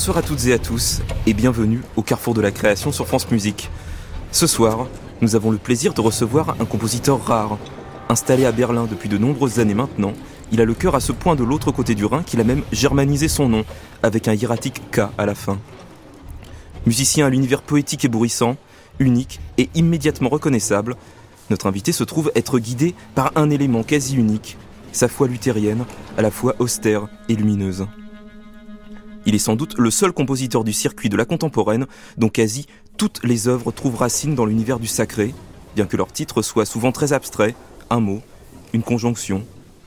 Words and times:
Bonsoir 0.00 0.16
à 0.16 0.22
toutes 0.22 0.46
et 0.46 0.54
à 0.54 0.58
tous 0.58 1.02
et 1.26 1.34
bienvenue 1.34 1.82
au 1.94 2.00
Carrefour 2.00 2.32
de 2.32 2.40
la 2.40 2.50
création 2.50 2.90
sur 2.90 3.06
France 3.06 3.30
Musique. 3.30 3.68
Ce 4.32 4.46
soir, 4.46 4.86
nous 5.20 5.36
avons 5.36 5.50
le 5.50 5.58
plaisir 5.58 5.92
de 5.92 6.00
recevoir 6.00 6.56
un 6.58 6.64
compositeur 6.64 7.22
rare. 7.22 7.58
Installé 8.08 8.46
à 8.46 8.50
Berlin 8.50 8.86
depuis 8.90 9.10
de 9.10 9.18
nombreuses 9.18 9.58
années 9.58 9.74
maintenant, 9.74 10.14
il 10.52 10.62
a 10.62 10.64
le 10.64 10.72
cœur 10.72 10.94
à 10.94 11.00
ce 11.00 11.12
point 11.12 11.36
de 11.36 11.44
l'autre 11.44 11.70
côté 11.70 11.94
du 11.94 12.06
Rhin 12.06 12.22
qu'il 12.22 12.40
a 12.40 12.44
même 12.44 12.62
germanisé 12.72 13.28
son 13.28 13.50
nom 13.50 13.62
avec 14.02 14.26
un 14.26 14.32
hiératique 14.32 14.80
K 14.90 15.00
à 15.18 15.26
la 15.26 15.34
fin. 15.34 15.58
Musicien 16.86 17.26
à 17.26 17.28
l'univers 17.28 17.60
poétique 17.60 18.06
et 18.06 18.08
bourrissant, 18.08 18.56
unique 19.00 19.38
et 19.58 19.68
immédiatement 19.74 20.30
reconnaissable, 20.30 20.96
notre 21.50 21.66
invité 21.66 21.92
se 21.92 22.04
trouve 22.04 22.32
être 22.34 22.58
guidé 22.58 22.94
par 23.14 23.32
un 23.36 23.50
élément 23.50 23.82
quasi 23.82 24.16
unique, 24.16 24.56
sa 24.92 25.08
foi 25.08 25.28
luthérienne, 25.28 25.84
à 26.16 26.22
la 26.22 26.30
fois 26.30 26.54
austère 26.58 27.06
et 27.28 27.36
lumineuse. 27.36 27.86
Il 29.26 29.34
est 29.34 29.38
sans 29.38 29.56
doute 29.56 29.76
le 29.78 29.90
seul 29.90 30.12
compositeur 30.12 30.64
du 30.64 30.72
circuit 30.72 31.08
de 31.08 31.16
la 31.16 31.24
contemporaine 31.24 31.86
dont 32.16 32.28
quasi 32.28 32.66
toutes 32.96 33.20
les 33.22 33.48
œuvres 33.48 33.72
trouvent 33.72 33.96
racine 33.96 34.34
dans 34.34 34.46
l'univers 34.46 34.78
du 34.78 34.86
sacré, 34.86 35.34
bien 35.76 35.86
que 35.86 35.96
leur 35.96 36.12
titre 36.12 36.42
soit 36.42 36.64
souvent 36.64 36.92
très 36.92 37.12
abstrait, 37.12 37.54
un 37.90 38.00
mot, 38.00 38.22
une 38.72 38.82
conjonction 38.82 39.44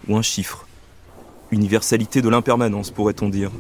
ou 0.07 0.17
un 0.17 0.21
chiffre. 0.21 0.67
Universalité 1.51 2.21
de 2.21 2.29
l'impermanence, 2.29 2.91
pourrait-on 2.91 3.29
dire. 3.29 3.51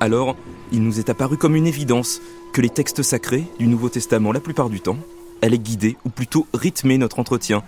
Alors, 0.00 0.36
il 0.72 0.82
nous 0.82 0.98
est 0.98 1.10
apparu 1.10 1.36
comme 1.36 1.56
une 1.56 1.66
évidence 1.66 2.20
que 2.52 2.60
les 2.60 2.70
textes 2.70 3.02
sacrés 3.02 3.44
du 3.58 3.66
Nouveau 3.66 3.88
Testament, 3.88 4.32
la 4.32 4.40
plupart 4.40 4.68
du 4.68 4.80
temps, 4.80 4.98
allaient 5.42 5.58
guider, 5.58 5.96
ou 6.04 6.10
plutôt 6.10 6.46
rythmer 6.54 6.98
notre 6.98 7.18
entretien, 7.18 7.62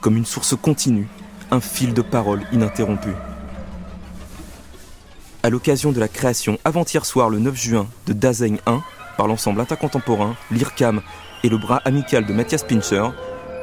comme 0.00 0.16
une 0.16 0.26
source 0.26 0.54
continue, 0.60 1.08
un 1.50 1.60
fil 1.60 1.94
de 1.94 2.02
parole 2.02 2.42
ininterrompu 2.52 3.10
à 5.46 5.48
l'occasion 5.48 5.92
de 5.92 6.00
la 6.00 6.08
création 6.08 6.58
avant-hier 6.64 7.06
soir 7.06 7.30
le 7.30 7.38
9 7.38 7.54
juin 7.54 7.86
de 8.08 8.12
Dasein 8.12 8.56
1 8.66 8.82
par 9.16 9.28
l'ensemble 9.28 9.60
intercontemporain, 9.60 10.34
l'IRCAM 10.50 11.02
et 11.44 11.48
le 11.48 11.56
bras 11.56 11.80
amical 11.84 12.26
de 12.26 12.32
Mathias 12.32 12.64
Pincher, 12.64 13.10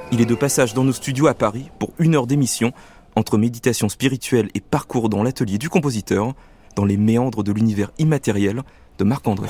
il 0.10 0.22
est 0.22 0.26
de 0.26 0.34
passage 0.34 0.74
dans 0.74 0.86
nos 0.86 0.94
studios 0.94 1.28
à 1.28 1.34
Paris 1.34 1.72
pour 1.80 1.92
une 2.00 2.16
heure 2.16 2.26
d'émission 2.26 2.72
entre 3.18 3.38
méditation 3.38 3.90
spirituelle 3.90 4.48
et 4.54 4.62
parcours 4.62 5.10
dans 5.10 5.24
l'atelier 5.24 5.58
du 5.58 5.68
compositeur, 5.68 6.32
dans 6.78 6.86
les 6.86 6.96
méandres 6.96 7.44
de 7.44 7.52
l'univers 7.52 7.92
immatériel 8.00 8.64
de 8.98 9.04
Marc-André. 9.04 9.50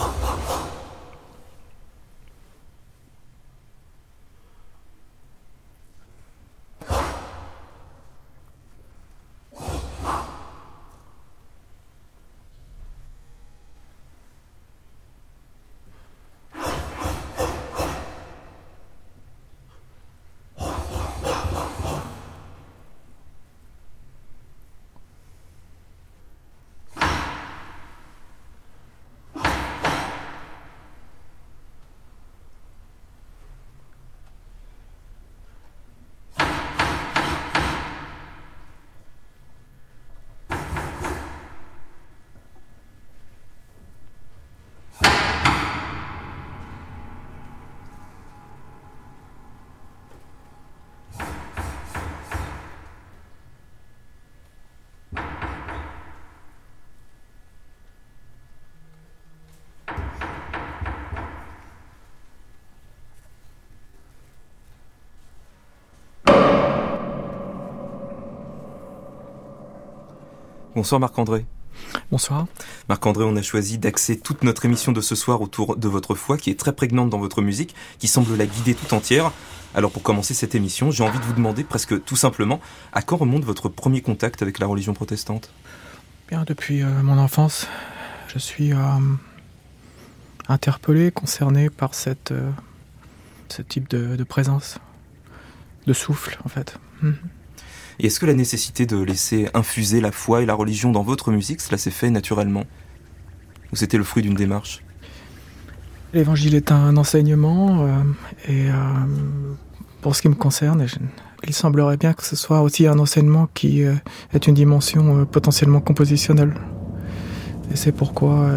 Bonsoir 70.75 70.99
Marc-André. 70.99 71.45
Bonsoir. 72.09 72.47
Marc-André, 72.89 73.23
on 73.23 73.35
a 73.35 73.43
choisi 73.43 73.77
d'axer 73.77 74.17
toute 74.17 74.43
notre 74.43 74.65
émission 74.65 74.91
de 74.91 75.01
ce 75.01 75.13
soir 75.13 75.41
autour 75.41 75.75
de 75.75 75.87
votre 75.87 76.15
foi, 76.15 76.37
qui 76.37 76.49
est 76.49 76.59
très 76.59 76.73
prégnante 76.73 77.11
dans 77.11 77.19
votre 77.19 77.41
musique, 77.43 77.75
qui 77.99 78.07
semble 78.07 78.35
la 78.35 78.47
guider 78.47 78.73
tout 78.73 78.91
entière. 78.95 79.31
Alors 79.75 79.91
pour 79.91 80.01
commencer 80.01 80.33
cette 80.33 80.55
émission, 80.55 80.89
j'ai 80.89 81.03
envie 81.03 81.19
de 81.19 81.23
vous 81.23 81.33
demander 81.33 81.63
presque 81.63 82.03
tout 82.03 82.15
simplement, 82.15 82.59
à 82.91 83.03
quand 83.03 83.17
remonte 83.17 83.43
votre 83.43 83.69
premier 83.69 84.01
contact 84.01 84.41
avec 84.41 84.57
la 84.57 84.65
religion 84.65 84.93
protestante? 84.93 85.51
Bien, 86.27 86.43
depuis 86.43 86.81
euh, 86.81 87.03
mon 87.03 87.19
enfance, 87.19 87.67
je 88.27 88.39
suis 88.39 88.73
euh, 88.73 88.77
interpellé, 90.47 91.11
concerné 91.11 91.69
par 91.69 91.93
cette, 91.93 92.31
euh, 92.31 92.49
ce 93.49 93.61
type 93.61 93.89
de, 93.89 94.23
présence, 94.23 94.79
de 95.85 95.93
souffle 95.93 96.39
en 96.45 96.49
fait. 96.49 96.79
Mhm. 97.03 97.15
Et 97.99 98.07
est-ce 98.07 98.19
que 98.19 98.25
la 98.25 98.33
nécessité 98.33 98.85
de 98.85 98.97
laisser 98.97 99.47
infuser 99.53 100.01
la 100.01 100.11
foi 100.11 100.41
et 100.41 100.45
la 100.45 100.55
religion 100.55 100.91
dans 100.91 101.03
votre 101.03 101.31
musique, 101.31 101.61
cela 101.61 101.77
s'est 101.77 101.91
fait 101.91 102.09
naturellement? 102.09 102.63
Ou 103.71 103.75
c'était 103.75 103.97
le 103.97 104.03
fruit 104.03 104.23
d'une 104.23 104.35
démarche? 104.35 104.83
L'évangile 106.13 106.53
est 106.53 106.71
un 106.71 106.95
enseignement, 106.97 107.85
euh, 107.85 108.03
et 108.47 108.69
euh, 108.69 108.73
pour 110.01 110.15
ce 110.15 110.21
qui 110.21 110.29
me 110.29 110.35
concerne, 110.35 110.85
il 111.47 111.53
semblerait 111.53 111.97
bien 111.97 112.13
que 112.13 112.23
ce 112.23 112.35
soit 112.35 112.61
aussi 112.61 112.85
un 112.85 112.99
enseignement 112.99 113.49
qui 113.55 113.83
euh, 113.83 113.95
est 114.31 114.45
une 114.45 114.53
dimension 114.53 115.25
potentiellement 115.25 115.81
compositionnelle. 115.81 116.53
Et 117.71 117.75
c'est 117.75 117.91
pourquoi 117.91 118.51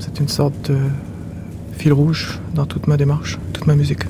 c'est 0.00 0.18
une 0.18 0.26
sorte 0.26 0.72
de 0.72 0.78
fil 1.76 1.92
rouge 1.92 2.40
dans 2.54 2.66
toute 2.66 2.88
ma 2.88 2.96
démarche, 2.96 3.38
toute 3.52 3.68
ma 3.68 3.76
musique. 3.76 4.02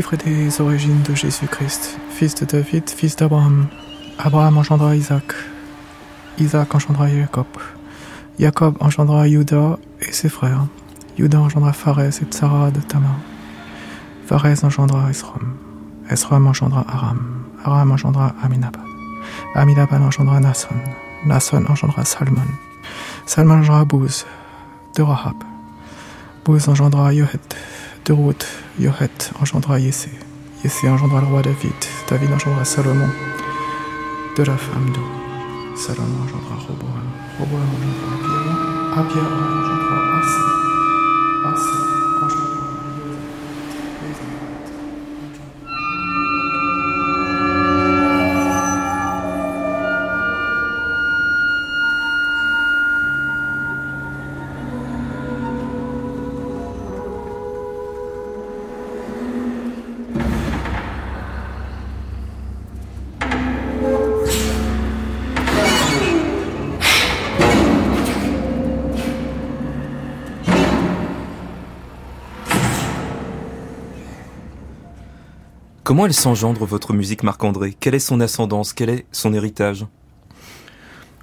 Livre 0.00 0.16
des 0.16 0.62
origines 0.62 1.02
de 1.02 1.14
Jésus-Christ, 1.14 1.98
fils 2.08 2.34
de 2.34 2.46
David, 2.46 2.88
fils 2.88 3.16
d'Abraham, 3.16 3.66
Abraham 4.18 4.56
engendra 4.56 4.96
Isaac. 4.96 5.34
Isaac 6.38 6.74
engendra 6.74 7.06
Jacob. 7.06 7.46
Jacob 8.38 8.78
engendra 8.80 9.28
Juda 9.28 9.78
et 10.00 10.10
ses 10.10 10.30
frères. 10.30 10.64
Juda 11.18 11.38
engendra 11.40 11.74
Pharez 11.74 12.22
et 12.22 12.30
Tsara 12.30 12.70
de 12.70 12.80
Tamar. 12.80 13.20
Pharez 14.26 14.64
engendra 14.64 15.10
Esrom. 15.10 15.52
Esrom 16.08 16.46
engendra 16.46 16.82
Aram. 16.88 17.44
Aram 17.62 17.92
engendra 17.92 18.34
Aminabad. 18.42 18.86
Aminabad 19.54 20.00
engendra 20.00 20.40
Nasson. 20.40 20.76
Nasson 21.26 21.66
engendra 21.68 22.06
Salmon. 22.06 22.50
Salmon 23.26 23.58
engendra 23.58 23.84
Bouz 23.84 24.24
de 24.96 25.02
Rahab. 25.02 25.44
Bouz 26.42 26.68
engendra 26.68 27.12
Yohet 27.12 27.54
de 28.10 28.14
Ruth. 28.14 28.44
Yohet 28.78 29.30
engendra 29.40 29.78
Yessé. 29.78 30.10
Yessé 30.64 30.88
engendra 30.88 31.20
le 31.20 31.26
roi 31.26 31.42
David. 31.42 31.80
David 32.08 32.32
engendra 32.32 32.64
Salomon 32.64 33.08
de 34.36 34.42
la 34.42 34.56
femme 34.56 34.90
d'Ou. 34.92 35.76
Salomon 35.76 36.22
engendra 36.24 36.56
Roboam. 36.66 37.08
Roboam 37.38 37.68
engendra 37.76 38.10
Abia. 38.16 38.52
Abia 39.00 39.22
engendra. 39.22 39.96
Asa 40.18 40.49
Comment 75.90 76.06
elle 76.06 76.14
s'engendre 76.14 76.66
votre 76.66 76.92
musique, 76.92 77.24
Marc-André? 77.24 77.74
Quelle 77.80 77.96
est 77.96 77.98
son 77.98 78.20
ascendance? 78.20 78.72
Quel 78.72 78.90
est 78.90 79.06
son 79.10 79.34
héritage? 79.34 79.86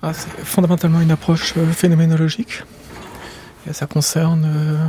Ah, 0.02 0.12
C'est 0.14 0.28
fondamentalement 0.44 1.00
une 1.00 1.12
approche 1.12 1.54
euh, 1.56 1.72
phénoménologique. 1.72 2.64
Ça 3.72 3.88
concerne 3.88 4.44
euh, 4.46 4.86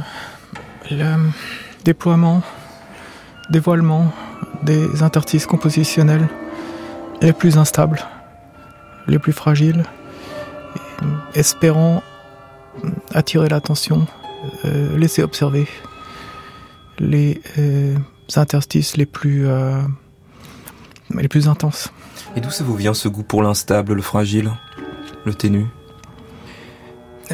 le 0.91 1.31
déploiement, 1.85 2.43
dévoilement 3.51 4.13
des 4.65 5.05
interstices 5.05 5.47
compositionnels 5.47 6.27
les 7.23 7.33
plus 7.33 7.57
instables, 7.57 8.01
les 9.07 9.21
plus 9.21 9.33
fragiles, 9.33 9.85
espérant 11.35 12.03
attirer 13.15 13.49
l'attention, 13.49 14.09
euh, 14.65 14.99
laisser 14.99 15.23
observer 15.23 15.69
les 16.99 17.41
interstices 18.37 18.97
les 18.97 19.07
plus, 19.07 19.47
euh, 19.47 19.81
les 21.15 21.29
plus 21.29 21.49
intenses. 21.49 21.93
Et 22.37 22.41
d'où 22.41 22.51
ça 22.51 22.65
vous 22.65 22.77
vient 22.77 22.95
ce 22.95 23.09
goût 23.09 23.23
pour 23.23 23.43
l'instable, 23.43 23.95
le 23.95 24.03
fragile, 24.03 24.51
le 25.25 25.35
ténu? 25.35 25.67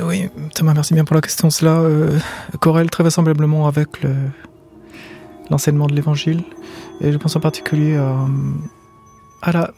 Oui, 0.02 0.28
Thomas, 0.54 0.74
merci 0.74 0.94
bien 0.94 1.04
pour 1.04 1.14
la 1.14 1.20
question. 1.20 1.50
Cela 1.50 1.78
euh, 1.78 2.18
corrèle 2.60 2.90
très 2.90 3.02
vraisemblablement 3.02 3.68
avec 3.68 4.02
le, 4.02 4.14
l'enseignement 5.50 5.86
de 5.86 5.94
l'évangile. 5.94 6.42
Et 7.00 7.12
je 7.12 7.18
pense 7.18 7.36
en 7.36 7.40
particulier 7.40 7.96
à, 7.96 8.26
à 9.42 9.52
la 9.52 9.70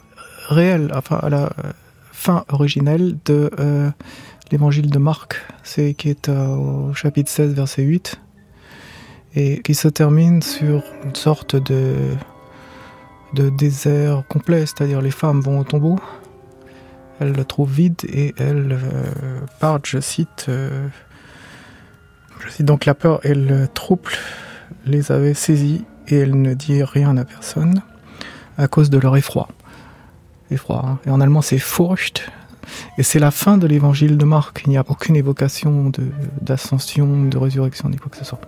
réelle, 0.48 0.90
enfin 0.94 1.16
à 1.16 1.28
la 1.28 1.50
fin 2.12 2.44
originelle 2.48 3.18
de 3.24 3.50
euh, 3.60 3.90
l'évangile 4.50 4.90
de 4.90 4.98
Marc, 4.98 5.36
c'est 5.62 5.94
qui 5.94 6.08
est 6.08 6.28
euh, 6.28 6.88
au 6.88 6.94
chapitre 6.94 7.30
16, 7.30 7.54
verset 7.54 7.82
8 7.82 8.20
et 9.36 9.60
qui 9.60 9.74
se 9.74 9.88
termine 9.88 10.42
sur 10.42 10.82
une 11.04 11.14
sorte 11.14 11.54
de, 11.54 11.94
de 13.34 13.50
désert 13.50 14.24
complet, 14.28 14.60
c'est-à-dire 14.60 15.00
les 15.00 15.10
femmes 15.10 15.40
vont 15.40 15.60
au 15.60 15.64
tombeau, 15.64 15.98
elles 17.20 17.32
le 17.32 17.44
trouvent 17.44 17.72
vide 17.72 18.00
et 18.08 18.34
elles 18.38 18.72
euh, 18.72 19.40
partent, 19.60 19.86
je 19.86 20.00
cite, 20.00 20.46
euh, 20.48 20.88
je 22.40 22.50
cite 22.50 22.66
donc 22.66 22.86
la 22.86 22.94
peur 22.94 23.24
et 23.24 23.34
le 23.34 23.68
trouble 23.68 24.12
les 24.86 25.12
avait 25.12 25.34
saisies 25.34 25.84
et 26.08 26.16
elles 26.16 26.40
ne 26.40 26.54
dirent 26.54 26.88
rien 26.88 27.16
à 27.16 27.24
personne 27.24 27.82
à 28.58 28.68
cause 28.68 28.90
de 28.90 28.98
leur 28.98 29.16
effroi. 29.16 29.48
Effroi, 30.50 30.82
hein. 30.84 30.98
et 31.06 31.10
en 31.10 31.20
allemand 31.20 31.42
c'est 31.42 31.58
Furcht, 31.58 32.30
et 32.98 33.02
c'est 33.02 33.18
la 33.18 33.30
fin 33.30 33.58
de 33.58 33.66
l'évangile 33.66 34.16
de 34.16 34.24
Marc. 34.24 34.62
Il 34.66 34.70
n'y 34.70 34.78
a 34.78 34.84
aucune 34.88 35.16
évocation 35.16 35.92
d'ascension, 36.40 37.24
de, 37.24 37.38
résurrection, 37.38 37.88
ni 37.88 37.96
quoi 37.96 38.10
que 38.10 38.16
ce 38.16 38.24
soit. 38.24 38.40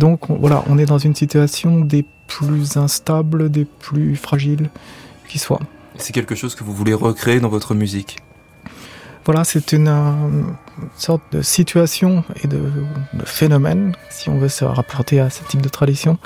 Donc 0.00 0.30
on- 0.30 0.36
voilà, 0.36 0.64
on 0.70 0.78
est 0.78 0.86
dans 0.86 0.98
une 0.98 1.14
situation 1.14 1.80
des 1.80 2.06
plus 2.26 2.78
instables, 2.78 3.50
des 3.50 3.66
plus 3.66 4.16
fragiles 4.16 4.70
qui 5.28 5.38
soient. 5.38 5.60
C'est 5.96 6.14
quelque 6.14 6.34
chose 6.34 6.54
que 6.54 6.64
vous 6.64 6.72
voulez 6.72 6.94
recréer 6.94 7.38
dans 7.38 7.50
votre 7.50 7.74
musique? 7.74 8.16
Voilà, 9.26 9.44
c'est 9.44 9.72
une, 9.72 9.88
euh, 9.88 10.42
sorte 10.96 11.22
de 11.32 11.42
situation 11.42 12.24
et 12.42 12.48
de, 12.48 12.58
de 13.12 13.24
phénomène, 13.26 13.94
si 14.08 14.30
on 14.30 14.38
veut 14.38 14.48
se 14.48 14.64
rapporter 14.64 15.20
à 15.20 15.28
ce 15.28 15.44
type 15.44 15.60
de 15.60 15.68
tradition, 15.68 16.16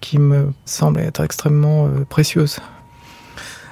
qui 0.00 0.18
me 0.20 0.52
semble 0.64 1.00
être 1.00 1.24
extrêmement 1.24 1.86
euh, 1.86 2.04
précieuse. 2.08 2.60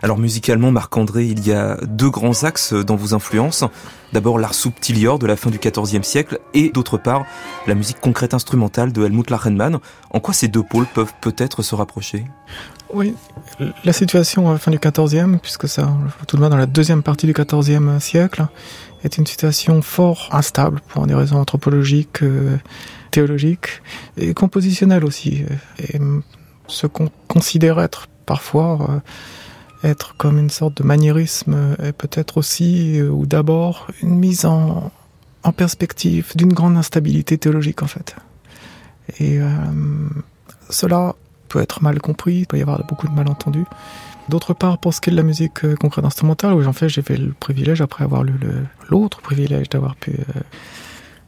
Alors 0.03 0.19
musicalement, 0.19 0.71
Marc-André, 0.71 1.27
il 1.27 1.47
y 1.47 1.53
a 1.53 1.77
deux 1.83 2.11
grands 2.11 2.45
axes 2.45 2.73
dans 2.73 2.97
vos 2.97 3.15
influences. 3.15 3.65
D'abord 4.13 4.39
l'art 4.39 4.55
subtilior 4.55 5.19
de 5.19 5.27
la 5.27 5.37
fin 5.37 5.51
du 5.51 5.59
XIVe 5.59 6.03
siècle 6.03 6.41
et 6.55 6.71
d'autre 6.71 6.97
part 6.97 7.25
la 7.67 7.75
musique 7.75 8.01
concrète 8.01 8.33
instrumentale 8.33 8.93
de 8.93 9.05
Helmut 9.05 9.29
Lachenmann. 9.31 9.79
En 10.11 10.21
quoi 10.21 10.33
ces 10.33 10.49
deux 10.49 10.63
pôles 10.63 10.87
peuvent 10.87 11.13
peut-être 11.21 11.63
se 11.63 11.75
rapprocher? 11.75 12.25
Oui, 12.93 13.15
la 13.85 13.93
situation 13.93 14.57
fin 14.59 14.71
du 14.73 14.79
XIVe, 14.79 15.39
puisque 15.41 15.69
ça, 15.69 15.93
tout 16.27 16.37
de 16.37 16.43
même 16.43 16.51
dans 16.51 16.57
la 16.57 16.67
deuxième 16.67 17.03
partie 17.03 17.27
du 17.27 17.33
XIVe 17.33 18.01
siècle, 18.01 18.47
est 19.05 19.19
une 19.19 19.27
situation 19.27 19.81
fort 19.83 20.29
instable 20.33 20.81
pour 20.89 21.07
des 21.07 21.15
raisons 21.15 21.37
anthropologiques, 21.37 22.23
euh, 22.23 22.57
théologiques 23.11 23.83
et 24.17 24.35
compositionnelles 24.35 25.05
aussi. 25.05 25.45
Et 25.79 25.99
ce 26.67 26.87
qu'on 26.87 27.11
considère 27.29 27.81
être 27.81 28.09
parfois 28.27 28.79
euh, 28.89 29.01
être 29.85 30.15
comme 30.17 30.39
une 30.39 30.51
sorte 30.51 30.79
de 30.79 30.85
maniérisme 30.85 31.77
est 31.83 31.93
peut-être 31.93 32.37
aussi, 32.37 32.99
euh, 32.99 33.09
ou 33.09 33.27
d'abord, 33.27 33.87
une 34.03 34.17
mise 34.17 34.45
en, 34.45 34.91
perspective 35.57 36.33
d'une 36.37 36.53
grande 36.53 36.77
instabilité 36.77 37.39
théologique 37.39 37.83
en 37.83 37.87
fait. 37.87 38.15
Et 39.19 39.41
euh, 39.41 39.49
cela 40.69 41.15
peut 41.49 41.61
être 41.61 41.83
mal 41.83 41.99
compris, 42.01 42.41
il 42.41 42.47
peut 42.47 42.59
y 42.59 42.63
avoir 42.63 42.85
beaucoup 42.85 43.09
de 43.09 43.13
malentendus. 43.13 43.65
D'autre 44.29 44.53
part, 44.53 44.79
pour 44.79 44.93
ce 44.93 45.01
qui 45.01 45.09
est 45.09 45.13
de 45.13 45.17
la 45.17 45.23
musique 45.23 45.65
euh, 45.65 45.75
concrète 45.77 46.05
instrumentale, 46.05 46.53
où 46.53 46.61
j'en 46.61 46.75
fais, 46.75 46.91
j'ai 46.91 47.01
fait 47.01 47.17
le 47.17 47.33
privilège, 47.33 47.81
après 47.81 48.05
avoir 48.05 48.23
lu 48.23 48.35
l'autre 48.91 49.23
privilège 49.23 49.71
d'avoir 49.71 49.97
pu 49.97 50.13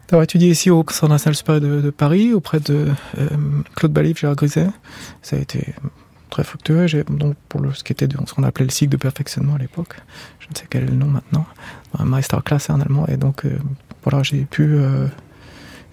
d'avoir 0.09 0.25
étudié 0.25 0.51
ici 0.51 0.69
au 0.69 0.85
Centre 0.91 1.09
national 1.09 1.35
supérieur 1.35 1.63
de, 1.63 1.81
de 1.81 1.91
Paris, 1.91 2.35
auprès 2.35 2.61
de 2.61 2.89
Claude 3.75 3.93
Balif, 3.93 4.19
Gérard 4.19 4.37
Griset. 4.37 4.69
Ça 5.23 5.37
a 5.37 5.39
été 5.39 5.75
très 6.33 6.45
fructueux. 6.45 6.87
J'ai 6.89 7.05
donc 7.05 7.37
pour 7.49 7.61
le, 7.61 7.73
ce 7.73 7.85
qui 7.85 7.93
était 7.93 8.09
de, 8.09 8.17
ce 8.27 8.35
qu'on 8.35 8.43
appelait 8.43 8.65
le 8.65 8.71
cycle 8.73 8.91
de 8.91 8.97
perfectionnement 8.97 9.55
à 9.55 9.59
l'époque, 9.59 9.95
je 10.41 10.47
ne 10.51 10.55
sais 10.57 10.65
quel 10.69 10.83
est 10.85 10.87
le 10.87 10.97
nom 10.97 11.07
maintenant, 11.07 11.47
un 11.99 12.05
masterclass 12.05 12.59
en 12.71 12.81
allemand. 12.81 13.07
Et 13.07 13.17
donc 13.17 13.45
euh, 13.45 13.57
voilà, 14.03 14.23
j'ai 14.23 14.45
pu 14.45 14.63
euh, 14.75 15.07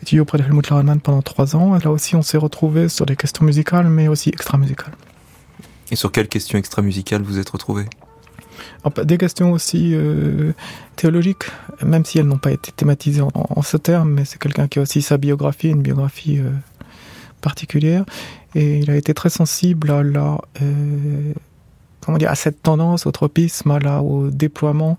étudier 0.02 0.22
auprès 0.22 0.38
de 0.40 0.44
Helmut 0.44 0.68
Lauermann 0.70 1.00
pendant 1.02 1.22
trois 1.22 1.56
ans. 1.56 1.78
Et 1.78 1.84
là 1.84 1.92
aussi, 1.92 2.16
on 2.16 2.22
s'est 2.24 2.38
retrouvé 2.38 2.90
sur 2.90 3.06
des 3.06 3.16
questions 3.16 3.46
musicales, 3.46 3.88
mais 3.90 4.08
aussi 4.08 4.30
extra-musicales. 4.30 4.94
Et 5.92 5.96
sur 5.96 6.12
quelles 6.12 6.28
questions 6.30 6.58
extra-musicales 6.58 7.22
vous 7.24 7.38
êtes 7.40 7.50
retrouvé 7.50 7.86
Alors, 8.84 8.94
pas- 8.94 9.04
Des 9.06 9.18
questions 9.18 9.52
aussi 9.52 9.92
euh, 9.94 10.54
théologiques, 10.96 11.46
même 11.84 12.06
si 12.06 12.20
elles 12.20 12.28
n'ont 12.28 12.38
pas 12.38 12.52
été 12.52 12.72
thématisées 12.72 13.22
en, 13.22 13.32
en 13.34 13.62
ce 13.64 13.76
terme, 13.78 14.12
mais 14.12 14.26
c'est 14.26 14.40
quelqu'un 14.40 14.68
qui 14.68 14.80
a 14.80 14.84
aussi 14.84 15.02
sa 15.02 15.18
biographie, 15.18 15.70
une 15.70 15.82
biographie 15.82 16.40
particulière, 17.40 18.06
et 18.56 18.80
il 18.80 18.90
a 18.92 18.96
été 18.96 19.14
très 19.14 19.30
sensible 19.30 19.92
à 19.92 20.04
la, 20.04 20.38
euh, 20.62 21.34
comment 22.02 22.18
dire, 22.18 22.32
à 22.32 22.36
cette 22.36 22.62
tendance, 22.62 23.06
au 23.06 23.12
tropisme, 23.12 23.72
à 23.72 23.80
la, 23.80 24.02
au 24.02 24.30
déploiement, 24.30 24.98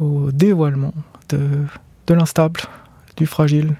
au 0.00 0.30
dévoilement 0.32 0.94
de, 1.28 1.40
de 2.06 2.14
l'instable, 2.14 2.60
du 3.16 3.26
fragile, 3.26 3.74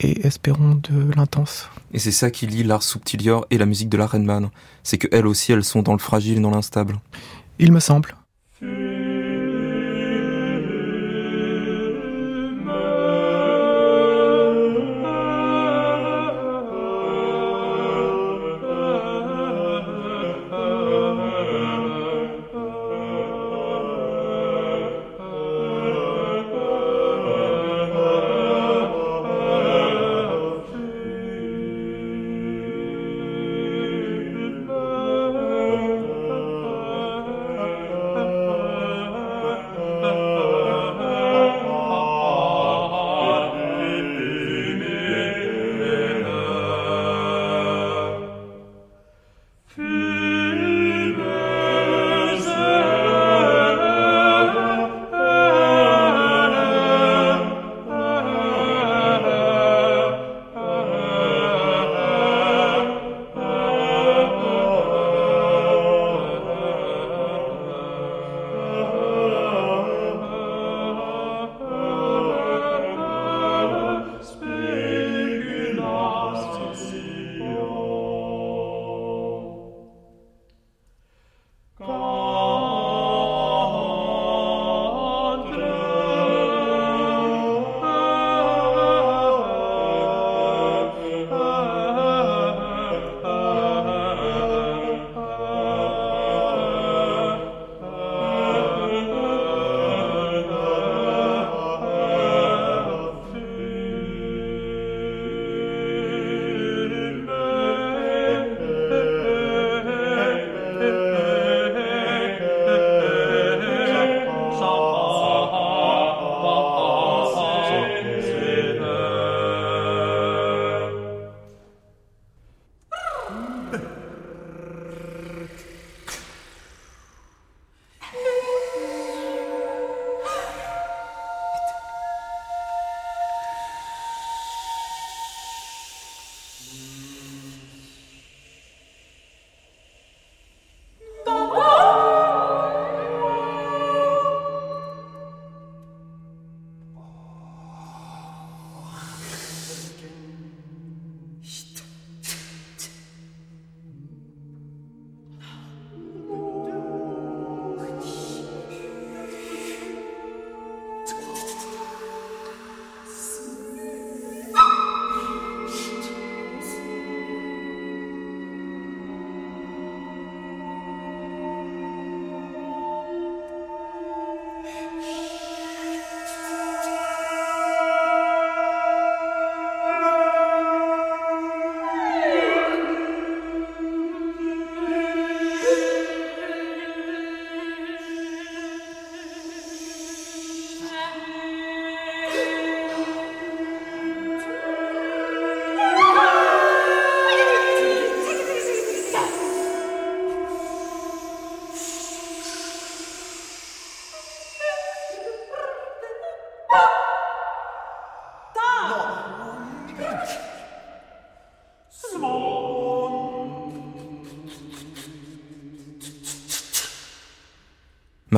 et 0.00 0.26
espérons 0.26 0.80
de 0.90 1.12
l'intense. 1.16 1.68
Et 1.92 1.98
c'est 1.98 2.12
ça 2.12 2.30
qui 2.30 2.46
lie 2.46 2.62
l'art 2.62 2.82
subtilior 2.82 3.46
et 3.50 3.58
la 3.58 3.66
musique 3.66 3.88
de 3.88 3.96
Lachenmann. 3.96 4.50
C'est 4.82 4.98
que 4.98 5.08
elles 5.10 5.26
aussi, 5.26 5.52
elles 5.52 5.64
sont 5.64 5.82
dans 5.82 5.92
le 5.92 5.98
fragile 5.98 6.38
et 6.38 6.40
dans 6.40 6.50
l'instable. 6.50 7.00
Il 7.58 7.72
me 7.72 7.80
semble. 7.80 8.14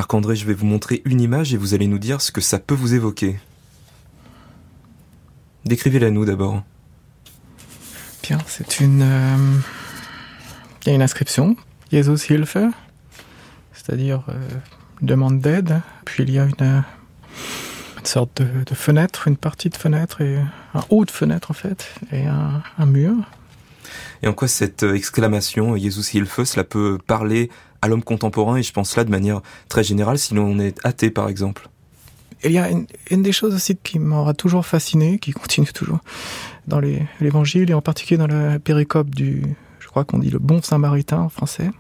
Marc-André, 0.01 0.35
je 0.35 0.47
vais 0.47 0.55
vous 0.55 0.65
montrer 0.65 1.03
une 1.05 1.21
image 1.21 1.53
et 1.53 1.59
vous 1.59 1.75
allez 1.75 1.87
nous 1.87 1.99
dire 1.99 2.23
ce 2.23 2.33
que 2.33 2.41
ça 2.41 2.59
peut 2.59 2.75
vous 2.75 2.95
évoquer. 2.95 3.39
Décrivez-la 5.67 6.11
nous 6.11 6.25
d'abord. 6.25 6.63
Bien, 8.23 8.39
c'est 8.47 8.81
une. 8.81 9.03
Euh, 9.03 9.59
il 10.81 10.89
y 10.89 10.93
a 10.93 10.95
une 10.95 11.03
inscription, 11.03 11.55
Jesus 11.93 12.33
Hilfe, 12.33 12.57
c'est-à-dire 13.75 14.25
euh, 14.31 14.49
demande 15.03 15.39
d'aide. 15.39 15.83
Puis 16.07 16.23
il 16.23 16.31
y 16.31 16.39
a 16.39 16.45
une, 16.45 16.83
sorte 18.03 18.41
de, 18.41 18.75
fenêtre, 18.75 19.29
une 19.29 19.37
partie 19.37 19.69
de 19.69 19.77
fenêtre, 19.77 20.23
et 20.23 20.39
un 20.73 20.85
haut 20.89 21.05
de 21.05 21.11
fenêtre 21.11 21.51
en 21.51 21.55
fait, 21.55 21.93
et 22.11 22.25
un, 22.25 22.87
mur. 22.87 23.17
Et 24.23 24.29
en 24.29 24.33
quoi 24.33 24.49
cette 24.49 24.83
euh, 24.83 24.95
exclamation 24.95 25.77
Jesus 25.77 26.17
Hilfe, 26.17 26.45
cela 26.45 26.65
peut 26.65 26.97
parler 27.07 27.51
à 27.83 27.89
l'homme 27.89 28.03
contemporain, 28.03 28.57
et 28.57 28.63
je 28.63 28.73
pense 28.73 28.97
là 28.97 29.05
de 29.05 29.11
manière 29.11 29.41
très 29.69 29.85
générale, 29.85 30.19
si 30.19 30.35
l'on 30.35 30.59
est 30.59 30.79
athée 30.85 31.11
par 31.11 31.29
exemple 31.29 31.69
il 32.45 32.53
y 32.53 32.59
a 32.59 32.71
une, 33.11 33.23
des 33.23 33.33
choses 33.33 33.55
aussi 33.55 33.77
qui 33.77 33.99
m'aura 33.99 34.35
toujours 34.35 34.65
fasciné, 34.65 35.19
qui 35.19 35.33
continue 35.33 35.67
toujours 35.67 35.99
dans 36.67 36.81
l'évangile, 36.81 37.71
et 37.71 37.75
en 37.75 37.83
particulier 37.83 38.19
dans 38.19 38.27
la 38.27 38.59
péricope 38.59 39.15
du, 39.15 39.43
je 39.79 39.87
crois 39.89 40.05
qu'on 40.05 40.19
dit 40.19 40.31
le 40.31 40.39
bon 40.39 40.63
samaritain 40.63 41.19
en 41.19 41.29
français. 41.29 41.71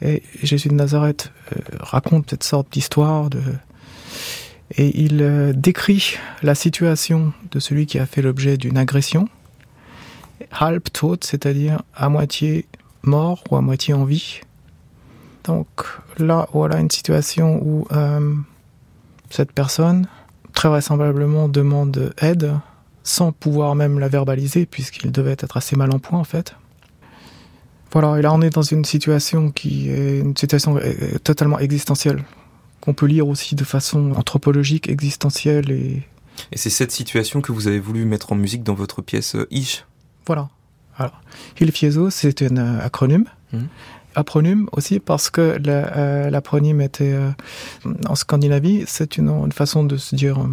Et 0.00 0.22
Jésus 0.42 0.68
de 0.68 0.74
Nazareth 0.74 1.32
euh, 1.52 1.60
raconte 1.80 2.30
cette 2.30 2.44
sorte 2.44 2.72
d'histoire 2.72 3.30
de, 3.30 3.40
et 4.76 5.00
il 5.00 5.22
euh, 5.22 5.52
décrit 5.52 6.16
la 6.42 6.54
situation 6.54 7.32
de 7.50 7.58
celui 7.58 7.86
qui 7.86 7.98
a 7.98 8.06
fait 8.06 8.22
l'objet 8.22 8.56
d'une 8.56 8.78
agression, 8.78 9.28
halbtot, 10.52 11.18
c'est-à-dire 11.22 11.82
à 11.96 12.08
moitié 12.08 12.66
mort 13.02 13.42
ou 13.50 13.56
à 13.56 13.60
moitié 13.60 13.94
en 13.94 14.04
vie. 14.04 14.40
Donc 15.48 15.66
là, 16.18 16.46
voilà 16.52 16.78
une 16.78 16.90
situation 16.90 17.58
où 17.64 17.86
euh, 17.90 18.34
cette 19.30 19.50
personne, 19.50 20.06
très 20.52 20.68
vraisemblablement, 20.68 21.48
demande 21.48 22.12
aide 22.18 22.52
sans 23.02 23.32
pouvoir 23.32 23.74
même 23.74 23.98
la 23.98 24.08
verbaliser, 24.08 24.66
puisqu'il 24.66 25.10
devait 25.10 25.32
être 25.38 25.56
assez 25.56 25.74
mal 25.74 25.90
en 25.92 25.98
point 25.98 26.18
en 26.18 26.24
fait. 26.24 26.54
Voilà, 27.92 28.18
et 28.18 28.22
là 28.22 28.34
on 28.34 28.42
est 28.42 28.50
dans 28.50 28.60
une 28.60 28.84
situation 28.84 29.50
qui 29.50 29.88
est 29.88 30.18
une 30.18 30.36
situation 30.36 30.76
euh, 30.76 31.18
totalement 31.24 31.58
existentielle, 31.58 32.22
qu'on 32.82 32.92
peut 32.92 33.06
lire 33.06 33.26
aussi 33.26 33.54
de 33.54 33.64
façon 33.64 34.12
anthropologique, 34.12 34.88
existentielle 34.90 35.70
et... 35.70 36.02
Et 36.52 36.58
c'est 36.58 36.70
cette 36.70 36.92
situation 36.92 37.40
que 37.40 37.50
vous 37.50 37.66
avez 37.66 37.80
voulu 37.80 38.04
mettre 38.04 38.32
en 38.32 38.36
musique 38.36 38.62
dans 38.62 38.74
votre 38.74 39.00
pièce 39.00 39.34
euh, 39.34 39.48
Ish? 39.50 39.86
Voilà. 40.26 40.50
Alors, 40.98 41.22
Hilfieso, 41.58 42.10
c'est 42.10 42.42
un 42.42 42.56
euh, 42.58 42.84
acronyme. 42.84 43.24
Mmh 43.54 43.60
apronyme 44.18 44.68
aussi 44.72 44.98
parce 45.00 45.30
que 45.30 45.58
euh, 45.66 46.30
l'acronyme 46.30 46.80
était 46.80 47.12
euh, 47.12 47.30
en 48.06 48.14
Scandinavie, 48.14 48.84
c'est 48.86 49.16
une, 49.16 49.52
façon 49.52 49.84
de 49.84 49.96
se 49.96 50.14
dire 50.16 50.40
euh, 50.40 50.48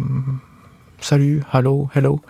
salut, 1.00 1.42
hello, 1.52 1.88
hello. 1.94 2.20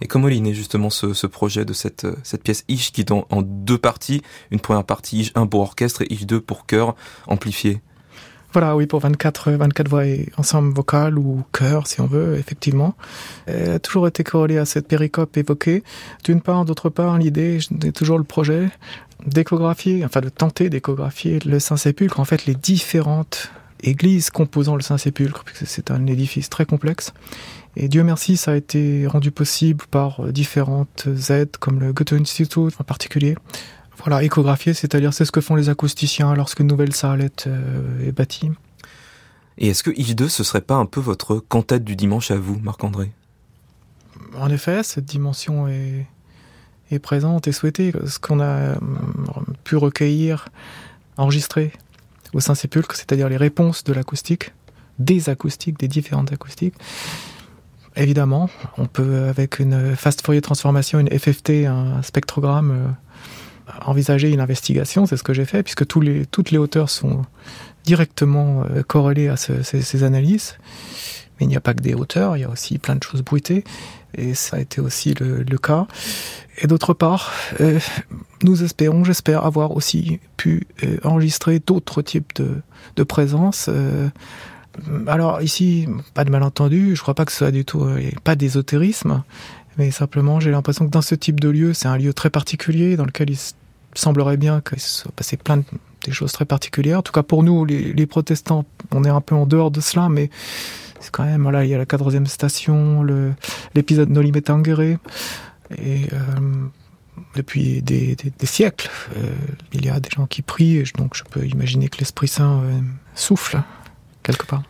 Et 0.00 0.06
comment 0.06 0.28
est 0.28 0.40
né 0.40 0.54
justement 0.54 0.90
ce, 0.90 1.26
projet 1.26 1.64
de 1.64 1.72
cette, 1.72 2.06
cette 2.24 2.42
pièce 2.42 2.64
Ish 2.68 2.90
qui 2.90 3.02
est 3.02 3.12
en, 3.12 3.42
deux 3.42 3.78
parties 3.78 4.22
Une 4.50 4.58
première 4.58 4.84
partie 4.84 5.20
Ish 5.20 5.32
1 5.36 5.46
pour 5.46 5.60
orchestre 5.60 6.02
et 6.02 6.12
Ish 6.12 6.26
2 6.26 6.40
pour 6.40 6.66
chœur 6.66 6.96
amplifié? 7.28 7.80
Voilà, 8.52 8.76
oui, 8.76 8.86
pour 8.86 9.00
24, 9.00 9.52
24 9.52 9.88
voix 9.88 10.04
et 10.04 10.28
ensemble 10.36 10.74
vocal 10.74 11.18
ou 11.18 11.42
chœur, 11.52 11.86
si 11.86 12.02
on 12.02 12.06
veut, 12.06 12.36
effectivement. 12.36 12.94
Elle 13.46 13.70
a 13.70 13.78
toujours 13.78 14.06
été 14.06 14.24
corrélée 14.24 14.58
à 14.58 14.66
cette 14.66 14.86
péricope 14.86 15.34
évoquée. 15.38 15.82
D'une 16.24 16.42
part, 16.42 16.66
d'autre 16.66 16.90
part, 16.90 17.16
l'idée, 17.16 17.60
est 17.82 17.96
toujours 17.96 18.18
le 18.18 18.24
projet 18.24 18.68
d'échographier, 19.26 20.04
enfin 20.04 20.20
de 20.20 20.28
tenter 20.28 20.70
d'échographier 20.70 21.38
le 21.40 21.58
Saint-Sépulcre, 21.58 22.20
en 22.20 22.24
fait 22.24 22.46
les 22.46 22.54
différentes 22.54 23.50
églises 23.82 24.30
composant 24.30 24.76
le 24.76 24.82
Saint-Sépulcre, 24.82 25.44
puisque 25.44 25.66
c'est 25.66 25.90
un 25.90 26.06
édifice 26.06 26.48
très 26.48 26.66
complexe. 26.66 27.12
Et 27.76 27.88
Dieu 27.88 28.04
merci, 28.04 28.36
ça 28.36 28.52
a 28.52 28.56
été 28.56 29.06
rendu 29.06 29.30
possible 29.30 29.84
par 29.90 30.32
différentes 30.32 31.08
aides, 31.30 31.56
comme 31.58 31.80
le 31.80 31.92
Goethe 31.92 32.12
Institute 32.12 32.74
en 32.78 32.84
particulier. 32.84 33.36
Voilà, 33.98 34.22
échographier, 34.22 34.74
c'est-à-dire 34.74 35.14
c'est 35.14 35.24
ce 35.24 35.32
que 35.32 35.40
font 35.40 35.54
les 35.54 35.68
acousticiens 35.68 36.34
lorsque 36.34 36.60
une 36.60 36.66
nouvelle 36.66 36.94
salle 36.94 37.22
est, 37.22 37.46
euh, 37.46 38.06
est 38.06 38.12
bâtie. 38.12 38.50
Et 39.58 39.68
est-ce 39.68 39.82
que 39.82 39.90
I2, 39.90 40.28
ce 40.28 40.44
serait 40.44 40.62
pas 40.62 40.74
un 40.74 40.86
peu 40.86 41.00
votre 41.00 41.36
cantate 41.36 41.84
du 41.84 41.94
dimanche 41.94 42.30
à 42.30 42.36
vous, 42.36 42.58
Marc-André? 42.58 43.12
En 44.36 44.50
effet, 44.50 44.82
cette 44.82 45.04
dimension 45.04 45.68
est, 45.68 46.06
est 46.92 46.98
présente 46.98 47.48
et 47.48 47.52
souhaitée. 47.52 47.92
Ce 48.06 48.18
qu'on 48.18 48.40
a 48.40 48.44
euh, 48.44 48.74
pu 49.64 49.76
recueillir, 49.76 50.48
enregistrer 51.16 51.72
au 52.32 52.40
Saint-Sépulcre, 52.40 52.96
c'est-à-dire 52.96 53.28
les 53.28 53.36
réponses 53.36 53.84
de 53.84 53.92
l'acoustique, 53.92 54.52
des 54.98 55.28
acoustiques, 55.28 55.78
des 55.78 55.88
différentes 55.88 56.32
acoustiques. 56.32 56.74
Évidemment, 57.94 58.48
on 58.78 58.86
peut, 58.86 59.24
avec 59.28 59.58
une 59.58 59.94
fast 59.96 60.24
Fourier 60.24 60.40
transformation, 60.40 60.98
une 60.98 61.10
FFT, 61.10 61.66
un 61.66 62.02
spectrogramme, 62.02 62.70
euh, 62.70 63.72
envisager 63.84 64.30
une 64.30 64.40
investigation. 64.40 65.04
C'est 65.04 65.16
ce 65.16 65.22
que 65.22 65.34
j'ai 65.34 65.44
fait, 65.44 65.62
puisque 65.62 65.86
toutes 65.86 66.50
les 66.50 66.58
hauteurs 66.58 66.88
sont 66.88 67.22
directement 67.84 68.64
euh, 68.70 68.82
corrélées 68.82 69.28
à 69.28 69.36
ces, 69.36 70.04
analyses. 70.04 70.56
Mais 71.38 71.46
il 71.46 71.48
n'y 71.48 71.56
a 71.56 71.60
pas 71.60 71.74
que 71.74 71.82
des 71.82 71.94
hauteurs, 71.94 72.36
il 72.36 72.40
y 72.40 72.44
a 72.44 72.50
aussi 72.50 72.78
plein 72.78 72.96
de 72.96 73.02
choses 73.02 73.22
bruitées. 73.22 73.64
Et 74.14 74.34
ça 74.34 74.56
a 74.56 74.60
été 74.60 74.80
aussi 74.80 75.14
le, 75.14 75.58
cas. 75.58 75.86
Et 76.58 76.66
d'autre 76.66 76.92
part, 76.92 77.32
euh, 77.60 77.78
nous 78.42 78.62
espérons, 78.62 79.04
j'espère, 79.04 79.44
avoir 79.44 79.72
aussi 79.72 80.20
pu 80.36 80.66
euh, 80.84 80.98
enregistrer 81.02 81.60
d'autres 81.60 82.02
types 82.02 82.34
de, 82.36 82.60
de 82.96 83.02
présences. 83.02 83.66
Euh, 83.68 84.08
alors 85.06 85.40
ici, 85.42 85.88
pas 86.14 86.24
de 86.24 86.30
malentendu, 86.30 86.94
je 86.94 87.02
crois 87.02 87.14
pas 87.14 87.24
que 87.24 87.32
ce 87.32 87.38
soit 87.38 87.50
du 87.50 87.64
tout 87.64 87.86
pas 88.24 88.36
d'ésotérisme, 88.36 89.22
mais 89.76 89.90
simplement 89.90 90.40
j'ai 90.40 90.50
l'impression 90.50 90.86
que 90.86 90.90
dans 90.90 91.02
ce 91.02 91.14
type 91.14 91.40
de 91.40 91.50
lieu, 91.50 91.74
c'est 91.74 91.88
un 91.88 91.98
lieu 91.98 92.14
très 92.14 92.30
particulier 92.30 92.96
dans 92.96 93.04
lequel 93.04 93.28
il 93.28 93.38
semblerait 93.94 94.38
bien 94.38 94.62
qu'il 94.62 94.80
se 94.80 95.06
passé 95.10 95.36
plein 95.36 95.58
de 95.58 96.12
choses 96.12 96.32
très 96.32 96.46
particulières. 96.46 97.00
En 97.00 97.02
tout 97.02 97.12
cas 97.12 97.22
pour 97.22 97.42
nous, 97.42 97.66
les, 97.66 97.92
les 97.92 98.06
protestants, 98.06 98.64
on 98.92 99.04
est 99.04 99.10
un 99.10 99.20
peu 99.20 99.34
en 99.34 99.44
dehors 99.44 99.70
de 99.70 99.82
cela, 99.82 100.08
mais 100.08 100.30
quand 101.12 101.24
même, 101.24 101.42
voilà, 101.42 101.64
il 101.64 101.70
y 101.70 101.74
a 101.74 101.78
la 101.78 101.86
quatrième 101.86 102.26
station, 102.26 103.06
l'épisode 103.74 104.10
Noli 104.10 104.32
Me 104.32 104.40
Tangere, 104.40 104.80
et 105.78 106.08
euh, 106.12 106.18
depuis 107.36 107.82
des, 107.82 108.16
siècles, 108.42 108.90
euh, 109.16 109.34
il 109.72 109.84
y 109.84 109.90
a 109.90 110.00
des 110.00 110.10
gens 110.10 110.26
qui 110.26 110.42
prient, 110.42 110.78
et 110.78 110.84
donc 110.96 111.14
je 111.14 111.22
peux 111.22 111.46
imaginer 111.46 111.88
que 111.88 111.98
l'Esprit 111.98 112.28
Saint 112.28 112.62
euh, 112.62 112.80
souffle 113.14 113.62
quelque 114.22 114.46
part. 114.46 114.62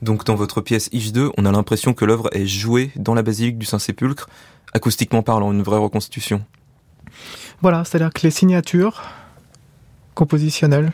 Donc 0.00 0.24
dans 0.24 0.36
votre 0.36 0.60
pièce 0.60 0.88
Ish 0.92 1.12
2, 1.12 1.32
on 1.36 1.44
a 1.44 1.52
l'impression 1.52 1.92
que 1.92 2.04
l'œuvre 2.04 2.30
est 2.32 2.46
jouée 2.46 2.92
dans 2.96 3.14
la 3.14 3.22
basilique 3.22 3.58
du 3.58 3.66
Saint-Sépulcre, 3.66 4.28
acoustiquement 4.72 5.22
parlant, 5.22 5.52
une 5.52 5.62
vraie 5.62 5.78
reconstitution. 5.78 6.44
Voilà, 7.60 7.84
c'est-à-dire 7.84 8.12
que 8.12 8.20
les 8.22 8.30
signatures 8.30 9.02
compositionnelles, 10.14 10.92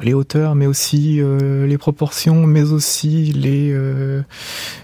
les 0.00 0.14
hauteurs, 0.14 0.54
mais 0.54 0.66
aussi 0.66 1.20
les 1.20 1.78
proportions, 1.78 2.46
mais 2.46 2.72
aussi 2.72 3.32
les 3.32 3.74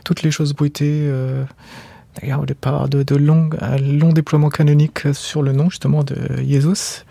toutes 0.05 0.23
les 0.23 0.31
choses 0.31 0.55
bruitées 0.55 1.11
d'ailleurs 2.21 2.41
au 2.41 2.47
départ 2.47 2.89
de, 2.89 3.03
de 3.03 3.17
long, 3.17 3.51
un 3.61 3.79
long 3.79 4.13
déploiement 4.13 4.51
canonique 4.51 5.13
sur 5.15 5.43
le 5.43 5.53
nom 5.53 5.71
justement 5.71 6.05
de 6.05 6.17
Jesus. 6.47 7.05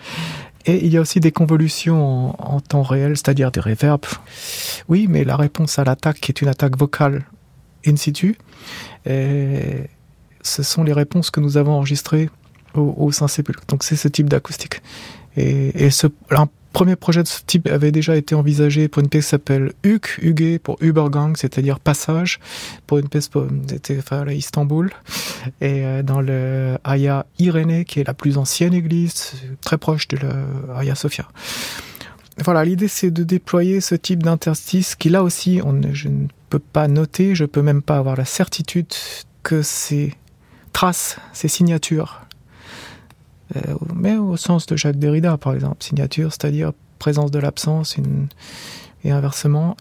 Et 0.65 0.85
il 0.85 0.93
y 0.93 0.97
a 0.97 1.01
aussi 1.01 1.19
des 1.19 1.31
convolutions 1.31 2.35
en, 2.39 2.59
temps 2.59 2.83
réel, 2.83 3.17
c'est-à-dire 3.17 3.51
des 3.51 3.59
réverbes. 3.59 4.05
Oui, 4.87 5.07
mais 5.09 5.23
la 5.23 5.35
réponse 5.35 5.79
à 5.79 5.83
l'attaque 5.83 6.19
qui 6.19 6.31
est 6.31 6.41
une 6.41 6.47
attaque 6.47 6.77
vocale 6.77 7.25
in 7.85 7.95
situ, 7.95 8.37
et 9.07 9.89
ce 10.43 10.61
sont 10.61 10.83
les 10.83 10.93
réponses 10.93 11.31
que 11.31 11.39
nous 11.39 11.57
avons 11.57 11.71
enregistrées 11.71 12.29
au, 12.75 13.11
Saint-Sépulcre. 13.11 13.63
Donc 13.67 13.83
c'est 13.83 13.95
ce 13.95 14.07
type 14.07 14.29
d'acoustique. 14.29 14.81
Et, 15.35 15.85
et 15.85 15.89
ce, 15.89 16.07
premier 16.73 16.95
projet 16.95 17.23
de 17.23 17.27
ce 17.27 17.41
type 17.45 17.67
avait 17.67 17.91
déjà 17.91 18.15
été 18.15 18.35
envisagé 18.35 18.87
pour 18.87 19.01
une 19.01 19.09
pièce 19.09 19.25
qui 19.25 19.29
s'appelle 19.31 19.73
Hugué 19.83 20.59
pour 20.59 20.77
Übergang, 20.81 21.35
c'est-à-dire 21.35 21.79
passage, 21.79 22.39
pour 22.87 22.97
une 22.97 23.09
pièce 23.09 23.29
c'était 23.67 23.97
enfin, 23.99 24.25
à 24.27 24.33
Istanbul, 24.33 24.91
et 25.59 25.85
euh, 25.85 26.03
dans 26.03 26.21
le 26.21 26.77
Hagia 26.83 27.25
Irénée, 27.39 27.85
qui 27.85 27.99
est 27.99 28.07
la 28.07 28.13
plus 28.13 28.37
ancienne 28.37 28.73
église, 28.73 29.33
très 29.61 29.77
proche 29.77 30.07
de 30.07 30.17
la 30.17 30.95
Sophia. 30.95 31.27
Voilà, 32.43 32.63
l'idée 32.63 32.87
c'est 32.87 33.11
de 33.11 33.23
déployer 33.23 33.81
ce 33.81 33.95
type 33.95 34.23
d'interstice 34.23 34.95
qui 34.95 35.09
là 35.09 35.23
aussi, 35.23 35.61
je 35.91 36.07
ne 36.07 36.27
peux 36.49 36.59
pas 36.59 36.87
noter, 36.87 37.35
je 37.35 37.45
peux 37.45 37.61
même 37.61 37.81
pas 37.81 37.97
avoir 37.97 38.15
la 38.15 38.25
certitude 38.25 38.87
que 39.43 39.61
ces 39.61 40.13
traces, 40.73 41.17
ces 41.33 41.47
signatures 41.47 42.21
mais 43.95 44.17
au 44.17 44.37
sens 44.37 44.65
de 44.65 44.75
Jacques 44.75 44.97
Derrida, 44.97 45.37
par 45.37 45.53
exemple, 45.53 45.83
signature, 45.83 46.31
c'est-à-dire 46.31 46.71
présence 46.99 47.31
de 47.31 47.39
l'absence 47.39 47.97
et 49.03 49.11
inversement, 49.11 49.75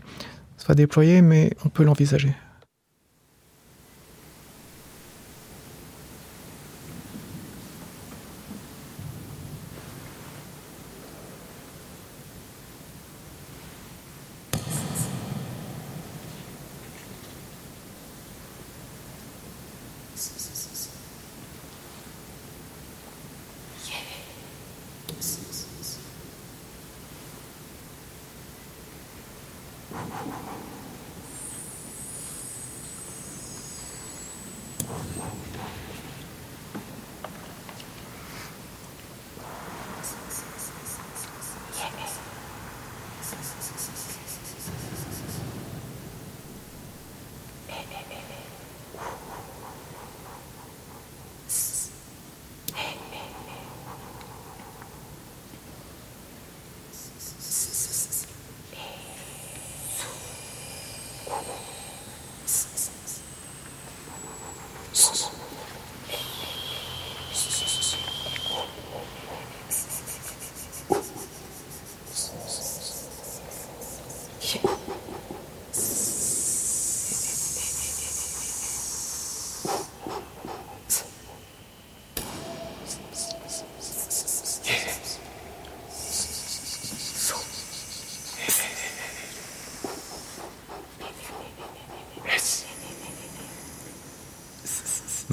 soit 0.57 0.75
déployé, 0.75 1.23
mais 1.23 1.53
on 1.65 1.69
peut 1.69 1.85
l'envisager. 1.85 2.35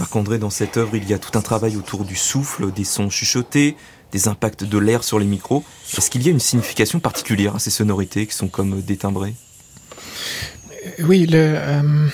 Marc-André, 0.07 0.39
dans 0.39 0.49
cette 0.49 0.77
œuvre, 0.77 0.95
il 0.95 1.05
y 1.09 1.13
a 1.13 1.19
tout 1.19 1.37
un 1.37 1.41
travail 1.41 1.75
autour 1.75 2.05
du 2.05 2.15
souffle, 2.15 2.71
des 2.71 2.85
sons 2.85 3.09
chuchotés, 3.09 3.75
des 4.13 4.29
impacts 4.29 4.63
de 4.63 4.77
l'air 4.77 5.03
sur 5.03 5.19
les 5.19 5.25
micros. 5.25 5.65
Est-ce 5.97 6.09
qu'il 6.09 6.23
y 6.23 6.29
a 6.29 6.31
une 6.31 6.39
signification 6.39 7.01
particulière 7.01 7.57
à 7.57 7.59
ces 7.59 7.71
sonorités 7.71 8.25
qui 8.25 8.33
sont 8.33 8.47
comme 8.47 8.79
détimbrées 8.81 9.35
Oui, 10.99 11.25
le, 11.25 11.55
euh, 11.57 12.07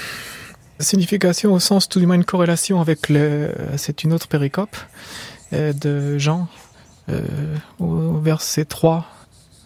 signification 0.79 1.53
au 1.53 1.59
sens 1.59 1.87
tout 1.87 1.99
du 1.99 2.07
moins 2.07 2.15
une 2.15 2.25
corrélation 2.25 2.81
avec 2.81 3.09
le... 3.09 3.53
C'est 3.77 4.03
une 4.03 4.11
autre 4.11 4.27
péricope 4.27 4.75
euh, 5.53 5.71
de 5.71 6.17
Jean 6.17 6.47
euh, 7.09 7.21
au 7.77 8.17
verset 8.17 8.65
3, 8.65 9.05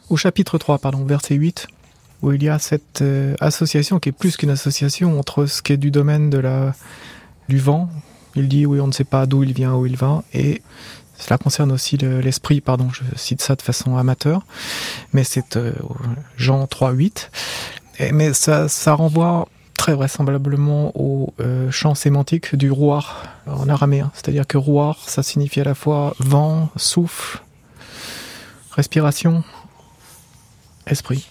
au 0.10 0.18
chapitre 0.18 0.58
3, 0.58 0.80
pardon, 0.80 1.06
verset 1.06 1.36
8 1.36 1.68
où 2.24 2.34
il 2.34 2.44
y 2.44 2.50
a 2.50 2.60
cette 2.60 3.02
euh, 3.02 3.36
association 3.40 4.00
qui 4.00 4.10
est 4.10 4.12
plus 4.12 4.36
qu'une 4.36 4.50
association 4.50 5.18
entre 5.18 5.46
ce 5.46 5.62
qui 5.62 5.72
est 5.72 5.78
du 5.78 5.92
domaine 5.92 6.30
de 6.30 6.40
la 6.40 6.74
du 7.48 7.60
vent. 7.60 7.90
Il 8.38 8.48
dit 8.48 8.66
oui, 8.66 8.80
on 8.80 8.88
ne 8.88 8.92
sait 8.92 9.04
pas 9.04 9.26
d'où 9.26 9.44
il 9.44 9.54
vient, 9.54 9.74
où 9.76 9.86
il 9.86 9.98
va, 9.98 10.24
et 10.34 10.62
cela 11.18 11.38
concerne 11.38 11.72
aussi 11.72 11.98
l'esprit, 11.98 12.62
pardon, 12.62 12.90
je 12.92 13.02
cite 13.16 13.42
ça 13.42 13.56
de 13.56 13.62
façon 13.62 13.98
amateur, 13.98 14.44
mais 15.14 15.24
c'est 15.24 15.58
euh, 15.58 15.74
Jean 16.38 16.66
3.8. 16.66 17.30
Mais 18.14 18.34
ça, 18.34 18.70
ça 18.70 18.94
renvoie 18.94 19.48
très 19.76 19.94
vraisemblablement 19.94 20.92
au 20.96 21.34
euh, 21.40 21.72
champ 21.72 21.96
sémantique 21.96 22.56
du 22.56 22.70
roi 22.70 23.04
en 23.48 23.68
araméen. 23.68 24.12
C'est-à-dire 24.14 24.46
que 24.46 24.58
roi, 24.58 24.96
ça 25.06 25.24
signifie 25.24 25.62
à 25.62 25.64
la 25.64 25.74
fois 25.74 26.16
vent, 26.20 26.70
souffle, 26.76 27.42
respiration, 28.72 29.44
esprit. 30.86 31.28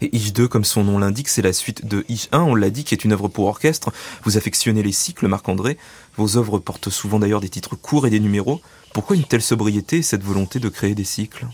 Et 0.00 0.14
Ish 0.14 0.32
2, 0.32 0.48
comme 0.48 0.64
son 0.64 0.84
nom 0.84 0.98
l'indique, 0.98 1.28
c'est 1.28 1.42
la 1.42 1.52
suite 1.52 1.86
de 1.86 2.04
Ish 2.08 2.28
1, 2.32 2.40
on 2.40 2.54
l'a 2.54 2.70
dit, 2.70 2.84
qui 2.84 2.94
est 2.94 3.04
une 3.04 3.12
œuvre 3.12 3.28
pour 3.28 3.46
orchestre. 3.46 3.92
Vous 4.24 4.36
affectionnez 4.36 4.82
les 4.82 4.92
cycles, 4.92 5.28
Marc-André. 5.28 5.78
Vos 6.16 6.36
œuvres 6.36 6.58
portent 6.58 6.90
souvent 6.90 7.18
d'ailleurs 7.18 7.40
des 7.40 7.48
titres 7.48 7.76
courts 7.76 8.06
et 8.06 8.10
des 8.10 8.20
numéros. 8.20 8.60
Pourquoi 8.92 9.16
une 9.16 9.24
telle 9.24 9.42
sobriété 9.42 9.98
et 9.98 10.02
cette 10.02 10.22
volonté 10.22 10.58
de 10.58 10.68
créer 10.68 10.94
des 10.94 11.04
cycles? 11.04 11.46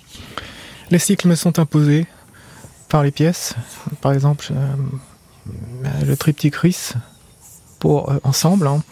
Les 0.90 0.98
cycles 0.98 1.28
me 1.28 1.34
sont 1.34 1.58
imposés 1.58 2.06
par 2.88 3.02
les 3.02 3.10
pièces. 3.10 3.54
Par 4.00 4.12
exemple, 4.12 4.52
euh, 4.52 6.04
le 6.06 6.16
triptyque 6.16 6.56
Ris 6.56 6.92
pour 7.78 8.10
euh, 8.10 8.18
ensemble 8.22 8.66
hein, 8.66 8.82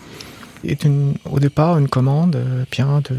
est 0.65 0.87
au 1.31 1.39
départ 1.39 1.79
une 1.79 1.89
commande 1.89 2.37
euh, 2.37 2.65
bien 2.71 3.03
de 3.03 3.17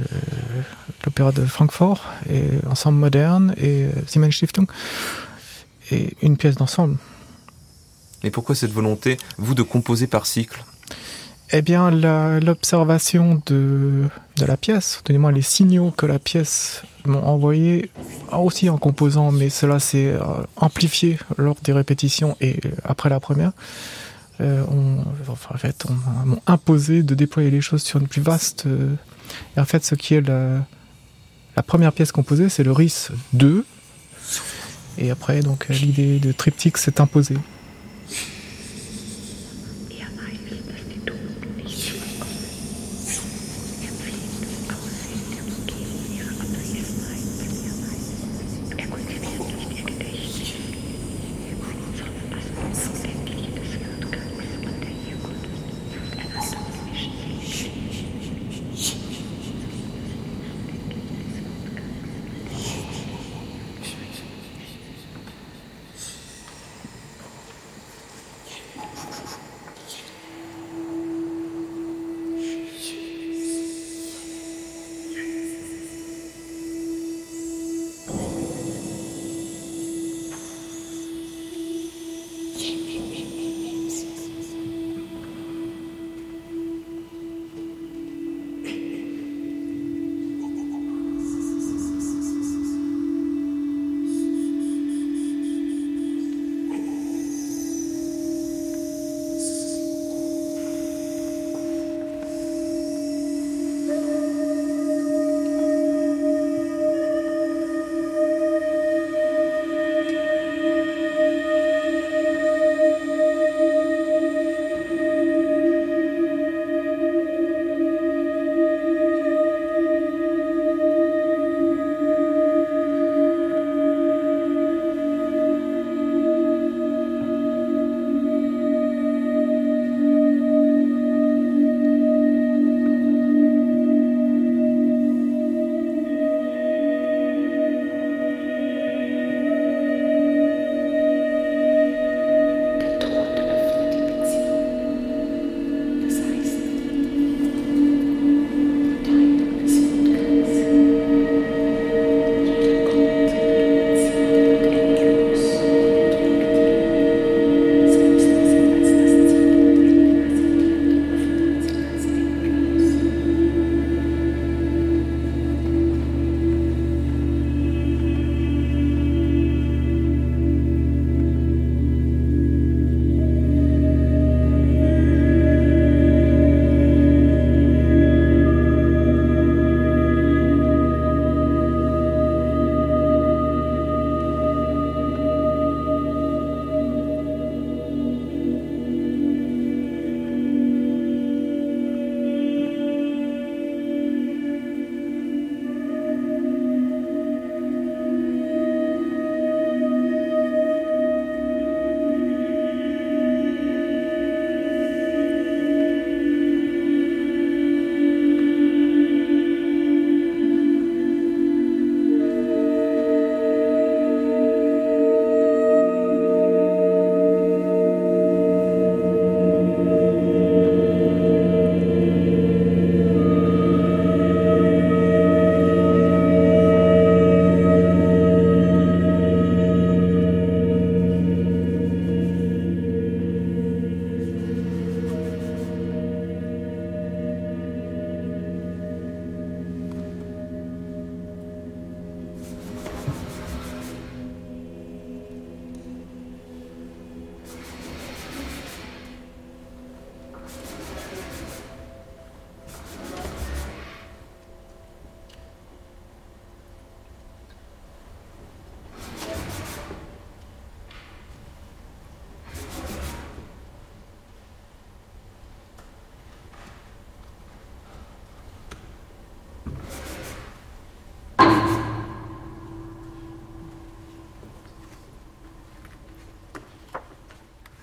l'opéra 1.05 1.31
de 1.31 1.45
Francfort 1.45 2.03
et 2.29 2.43
ensemble 2.67 2.97
moderne 2.97 3.53
et 3.57 3.87
Siemens 4.07 4.31
Stiftung 4.31 4.67
et 5.91 6.15
une 6.21 6.37
pièce 6.37 6.55
d'ensemble. 6.55 6.97
Et 8.23 8.29
pourquoi 8.29 8.55
cette 8.55 8.71
volonté, 8.71 9.17
vous, 9.37 9.55
de 9.55 9.63
composer 9.63 10.07
par 10.07 10.25
cycle? 10.25 10.63
Eh 11.53 11.61
bien, 11.61 11.91
l'observation 12.39 13.41
de, 13.45 14.05
de 14.37 14.45
la 14.45 14.55
pièce, 14.55 15.01
du 15.05 15.17
moins 15.17 15.33
les 15.33 15.41
signaux 15.41 15.91
que 15.91 16.05
la 16.05 16.17
pièce 16.17 16.83
m'ont 17.05 17.23
envoyés, 17.25 17.91
aussi 18.31 18.69
en 18.69 18.77
composant, 18.77 19.31
mais 19.33 19.49
cela 19.49 19.79
s'est 19.79 20.13
euh, 20.13 20.21
amplifié 20.55 21.17
lors 21.37 21.57
des 21.61 21.73
répétitions 21.73 22.37
et 22.39 22.61
après 22.85 23.09
la 23.09 23.19
première. 23.19 23.51
Euh, 24.39 24.63
on, 24.71 25.03
enfin, 25.29 25.53
en 25.53 25.57
fait, 25.57 25.85
on 25.89 26.25
m'a 26.25 26.37
imposé 26.47 27.03
de 27.03 27.15
déployer 27.15 27.51
les 27.51 27.61
choses 27.61 27.83
sur 27.83 27.99
une 27.99 28.07
plus 28.07 28.21
vaste. 28.21 28.65
Euh, 28.65 28.95
et 29.57 29.59
en 29.59 29.65
fait, 29.65 29.83
ce 29.83 29.95
qui 29.95 30.15
est 30.15 30.21
la, 30.21 30.65
la 31.57 31.63
première 31.63 31.91
pièce 31.91 32.13
composée, 32.13 32.47
c'est 32.47 32.63
le 32.63 32.71
RIS 32.71 33.09
2, 33.33 33.65
et 34.97 35.11
après, 35.11 35.41
donc, 35.41 35.67
l'idée 35.69 36.19
de 36.19 36.31
triptyque 36.31 36.77
s'est 36.77 37.01
imposée. 37.01 37.37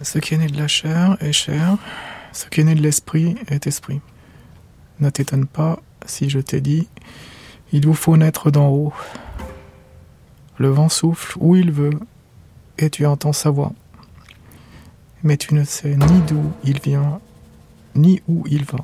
Ce 0.09 0.19
qui 0.19 0.33
est 0.33 0.39
né 0.39 0.47
de 0.47 0.57
la 0.57 0.69
chair 0.69 1.19
est 1.21 1.33
chair, 1.33 1.77
ce 2.33 2.47
qui 2.47 2.63
est 2.63 2.65
né 2.65 2.75
de 2.75 2.81
l'esprit 2.81 3.35
est 3.49 3.67
esprit. 3.67 4.01
Ne 5.01 5.11
t'étonne 5.11 5.47
pas 5.47 5.81
si 6.07 6.31
je 6.31 6.39
t'ai 6.39 6.63
dit, 6.63 6.89
il 7.73 7.87
vous 7.87 7.93
faut 7.93 8.17
naître 8.17 8.51
d'en 8.51 8.69
haut. 8.69 8.95
Le 10.57 10.71
vent 10.71 10.89
souffle 10.89 11.37
où 11.41 11.57
il 11.57 11.73
veut, 11.73 12.01
et 12.79 12.89
tu 12.89 13.05
entends 13.05 13.35
sa 13.35 13.51
voix. 13.51 13.75
Mais 15.25 15.37
tu 15.37 15.53
ne 15.53 15.65
sais 15.65 15.95
ni 15.95 16.21
d'où 16.23 16.53
il 16.65 16.81
vient, 16.81 17.21
ni 17.95 18.23
où 18.29 18.45
il 18.49 18.65
va. 18.65 18.79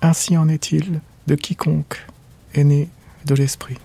Ainsi 0.00 0.38
en 0.38 0.48
est-il 0.48 1.02
de 1.26 1.34
quiconque 1.34 2.06
est 2.54 2.64
né 2.64 2.88
de 3.26 3.34
l'esprit. 3.34 3.76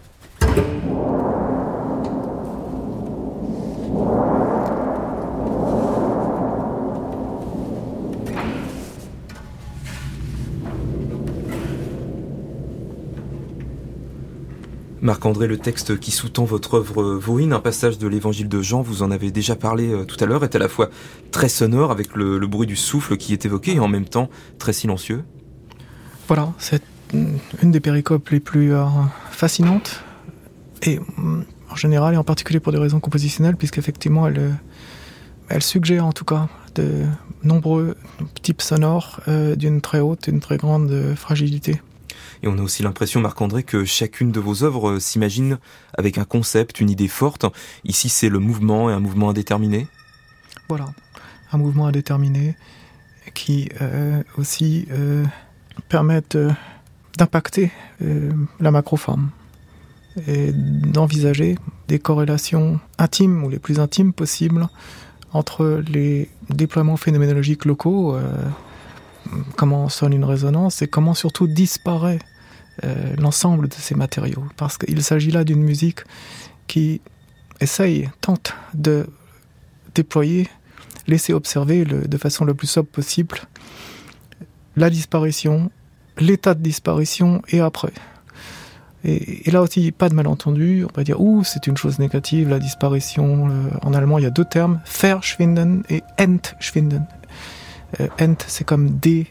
Marc-André, 15.02 15.48
le 15.48 15.58
texte 15.58 16.00
qui 16.00 16.12
sous-tend 16.12 16.46
votre 16.46 16.76
œuvre 16.76 17.16
Voïne, 17.16 17.54
un 17.54 17.60
passage 17.60 17.98
de 17.98 18.08
l'évangile 18.08 18.48
de 18.48 18.62
Jean, 18.62 18.84
vous 18.84 19.02
en 19.02 19.10
avez 19.10 19.32
déjà 19.32 19.56
parlé 19.56 19.92
euh, 19.92 20.06
tout 20.06 20.24
à 20.24 20.28
l'heure, 20.28 20.44
est 20.44 20.56
à 20.56 20.60
la 20.60 20.68
fois 20.68 20.92
très 21.32 21.50
sonore 21.50 21.90
avec 21.90 22.16
le, 22.16 22.38
bruit 22.46 22.68
du 22.68 22.76
souffle 22.76 23.18
qui 23.18 23.34
est 23.34 23.44
évoqué 23.44 23.74
et 23.74 23.80
en 23.80 23.88
même 23.88 24.06
temps 24.06 24.30
très 24.60 24.74
silencieux. 24.74 25.24
Voilà, 26.28 26.54
c'est 26.60 26.84
une 27.14 27.72
des 27.72 27.80
péricopes 27.80 28.30
les 28.30 28.40
plus 28.40 28.76
euh, 28.76 28.86
fascinantes 29.32 30.04
et 30.84 31.00
mm, 31.18 31.46
en 31.72 31.76
général 31.76 32.14
et 32.14 32.18
en 32.18 32.24
particulier 32.24 32.60
pour 32.60 32.72
des 32.72 32.78
raisons 32.78 33.00
compositionnelles 33.00 33.58
puisqu'effectivement 33.58 34.28
elle, 34.28 34.38
euh, 34.38 34.52
elle 35.50 35.64
suggère 35.64 36.06
en 36.06 36.14
tout 36.14 36.26
cas 36.26 36.48
de 36.76 37.06
nombreux 37.44 37.96
types 38.44 38.62
sonores 38.62 39.20
d'une 39.58 39.82
très 39.82 40.00
haute, 40.00 40.28
une 40.28 40.40
très 40.40 40.58
grande 40.58 41.16
fragilité. 41.18 41.82
Et 42.44 42.48
on 42.48 42.58
a 42.58 42.62
aussi 42.62 42.82
l'impression, 42.82 43.22
Marc-André, 43.22 43.64
que 43.64 43.86
chacune 43.86 44.32
de 44.32 44.40
vos 44.40 44.64
œuvres 44.64 44.92
euh, 44.92 45.00
s'imagine 45.00 45.60
avec 45.96 46.18
un 46.18 46.26
concept, 46.26 46.80
une 46.80 46.90
idée 46.90 47.08
forte. 47.08 47.46
Ici, 47.84 48.10
c'est 48.10 48.30
le 48.30 48.40
mouvement 48.40 48.90
et 48.90 48.94
un 48.94 49.00
mouvement 49.00 49.30
indéterminé. 49.30 49.88
Voilà, 50.68 50.86
un 51.52 51.58
mouvement 51.58 51.88
indéterminé 51.88 52.56
qui 53.36 53.70
euh, 53.82 54.24
aussi 54.38 54.88
euh, 54.92 55.24
permettent 55.90 56.38
d'impacter 57.18 57.72
la 58.60 58.72
macroforme 58.72 59.30
et 60.28 60.52
d'envisager 60.54 61.56
des 61.88 62.00
corrélations 62.00 62.80
intimes 62.98 63.44
ou 63.44 63.50
les 63.50 63.60
plus 63.60 63.80
intimes 63.80 64.12
possibles 64.12 64.68
entre 65.34 65.84
les 65.88 66.30
déploiements 66.50 66.98
phénoménologiques 66.98 67.66
locaux, 67.66 68.18
comment 69.56 69.88
sonne 69.88 70.14
une 70.14 70.24
résonance 70.24 70.82
et 70.82 70.88
comment 70.88 71.14
surtout 71.14 71.48
disparaît 71.48 72.20
euh, 72.84 73.16
l'ensemble 73.18 73.68
de 73.68 73.74
ces 73.74 73.96
matériaux. 73.96 74.44
Parce 74.58 74.78
qu'il 74.78 75.02
s'agit 75.04 75.32
là 75.32 75.44
d'une 75.44 75.64
musique 75.64 76.00
qui 76.68 77.02
essaye, 77.60 78.10
tente 78.22 78.54
de 78.74 79.08
déployer, 79.94 80.48
laisser 81.08 81.34
observer 81.34 81.86
de 81.86 82.18
façon 82.18 82.46
la 82.46 82.54
plus 82.54 82.68
sobre 82.68 82.90
possible 82.90 83.40
la 84.76 84.90
disparition, 84.90 85.70
l'état 86.18 86.54
de 86.54 86.62
disparition 86.62 87.42
et 87.50 87.60
après. 87.60 87.92
Et, 89.04 89.50
là 89.50 89.62
aussi, 89.62 89.92
pas 89.92 90.10
de 90.10 90.14
malentendu. 90.14 90.86
On 90.86 90.96
va 90.96 91.04
dire, 91.04 91.20
ouh, 91.20 91.44
c'est 91.44 91.68
une 91.68 91.78
chose 91.78 92.00
négative, 92.00 92.50
la 92.50 92.60
disparition. 92.60 93.50
en 93.82 93.94
allemand, 93.94 94.20
il 94.20 94.24
y 94.24 94.28
a 94.28 94.32
deux 94.32 94.46
termes, 94.46 94.80
Verschwinden 94.86 95.84
et 95.90 96.04
Entschwinden. 96.20 97.06
Euh, 98.00 98.08
ent, 98.20 98.36
c'est 98.48 98.64
comme 98.64 98.92
D. 98.92 99.28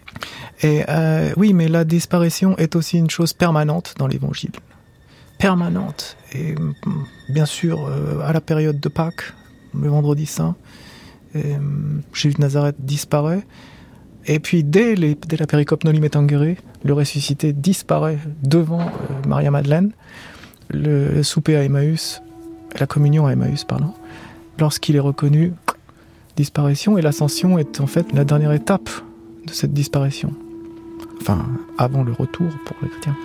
Et 0.62 0.82
euh, 0.88 1.32
oui, 1.36 1.52
mais 1.52 1.68
la 1.68 1.84
disparition 1.84 2.56
est 2.58 2.76
aussi 2.76 2.98
une 2.98 3.10
chose 3.10 3.32
permanente 3.32 3.94
dans 3.98 4.06
l'évangile. 4.06 4.52
Permanente. 5.38 6.16
Et 6.32 6.52
mm, 6.52 6.74
bien 7.30 7.46
sûr, 7.46 7.86
euh, 7.86 8.20
à 8.24 8.32
la 8.32 8.40
période 8.40 8.78
de 8.80 8.88
Pâques, 8.88 9.32
le 9.78 9.88
vendredi 9.88 10.26
saint, 10.26 10.56
Jésus 12.12 12.34
de 12.34 12.40
Nazareth 12.40 12.74
disparaît. 12.80 13.46
Et 14.26 14.40
puis, 14.40 14.64
dès, 14.64 14.96
la 14.96 15.46
péricope 15.46 15.84
Noli 15.84 16.00
Metangere, 16.00 16.56
le 16.84 16.92
ressuscité 16.92 17.52
disparaît 17.52 18.18
devant 18.42 18.90
Maria-Madeleine. 19.28 19.92
Le 20.70 21.22
souper 21.22 21.54
à 21.54 21.62
Emmaüs, 21.62 22.20
la 22.80 22.86
communion 22.86 23.26
à 23.26 23.32
Emmaüs, 23.32 23.64
pardon, 23.64 23.94
lorsqu'il 24.58 24.96
est 24.96 25.00
reconnu, 25.00 25.52
disparition 26.40 26.96
et 26.96 27.02
l'ascension 27.02 27.58
est 27.58 27.80
en 27.80 27.86
fait 27.86 28.12
la 28.12 28.24
dernière 28.24 28.52
étape 28.52 28.88
de 29.46 29.52
cette 29.52 29.72
disparition. 29.72 30.32
Enfin, 31.20 31.46
avant 31.76 32.02
le 32.02 32.12
retour 32.12 32.48
pour 32.64 32.76
les 32.82 32.88
chrétiens. 32.88 33.16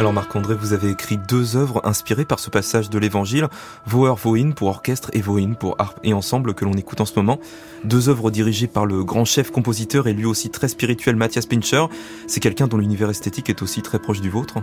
Alors 0.00 0.12
Marc-André, 0.12 0.54
vous 0.54 0.72
avez 0.72 0.90
écrit 0.90 1.16
deux 1.16 1.56
œuvres 1.56 1.80
inspirées 1.84 2.24
par 2.24 2.38
ce 2.38 2.50
passage 2.50 2.88
de 2.88 2.98
l'Évangile, 2.98 3.48
Voer 3.86 4.14
Voin 4.16 4.52
pour 4.52 4.68
orchestre 4.68 5.10
et 5.12 5.20
Voin 5.20 5.54
pour 5.54 5.74
harpe 5.78 5.98
et 6.04 6.12
ensemble 6.12 6.54
que 6.54 6.64
l'on 6.64 6.72
écoute 6.72 7.00
en 7.00 7.04
ce 7.04 7.14
moment. 7.16 7.38
Deux 7.84 8.08
œuvres 8.08 8.30
dirigées 8.30 8.68
par 8.68 8.86
le 8.86 9.02
grand 9.04 9.24
chef 9.24 9.50
compositeur 9.50 10.06
et 10.06 10.12
lui 10.12 10.24
aussi 10.24 10.50
très 10.50 10.68
spirituel 10.68 11.16
Matthias 11.16 11.46
Pincher. 11.46 11.86
C'est 12.28 12.40
quelqu'un 12.40 12.68
dont 12.68 12.78
l'univers 12.78 13.10
esthétique 13.10 13.50
est 13.50 13.62
aussi 13.62 13.82
très 13.82 13.98
proche 13.98 14.20
du 14.20 14.30
vôtre. 14.30 14.58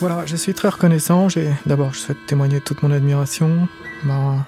Voilà, 0.00 0.26
je 0.26 0.36
suis 0.36 0.52
très 0.54 0.68
reconnaissant. 0.68 1.28
D'abord 1.64 1.94
je 1.94 1.98
souhaite 1.98 2.26
témoigner 2.26 2.60
toute 2.60 2.82
mon 2.82 2.90
admiration, 2.90 3.68
ma 4.04 4.46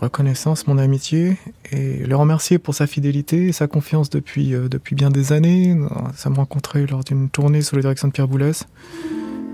reconnaissance, 0.00 0.66
mon 0.66 0.78
amitié 0.78 1.36
et 1.72 1.98
le 2.06 2.16
remercier 2.16 2.58
pour 2.58 2.74
sa 2.74 2.86
fidélité 2.86 3.48
et 3.48 3.52
sa 3.52 3.66
confiance 3.66 4.10
depuis, 4.10 4.54
euh, 4.54 4.68
depuis 4.68 4.94
bien 4.94 5.10
des 5.10 5.32
années. 5.32 5.74
Nous 5.74 5.88
sommes 6.16 6.36
rencontrés 6.36 6.86
lors 6.86 7.04
d'une 7.04 7.28
tournée 7.28 7.62
sous 7.62 7.76
la 7.76 7.82
direction 7.82 8.08
de 8.08 8.12
Pierre 8.12 8.28
Boulez 8.28 8.52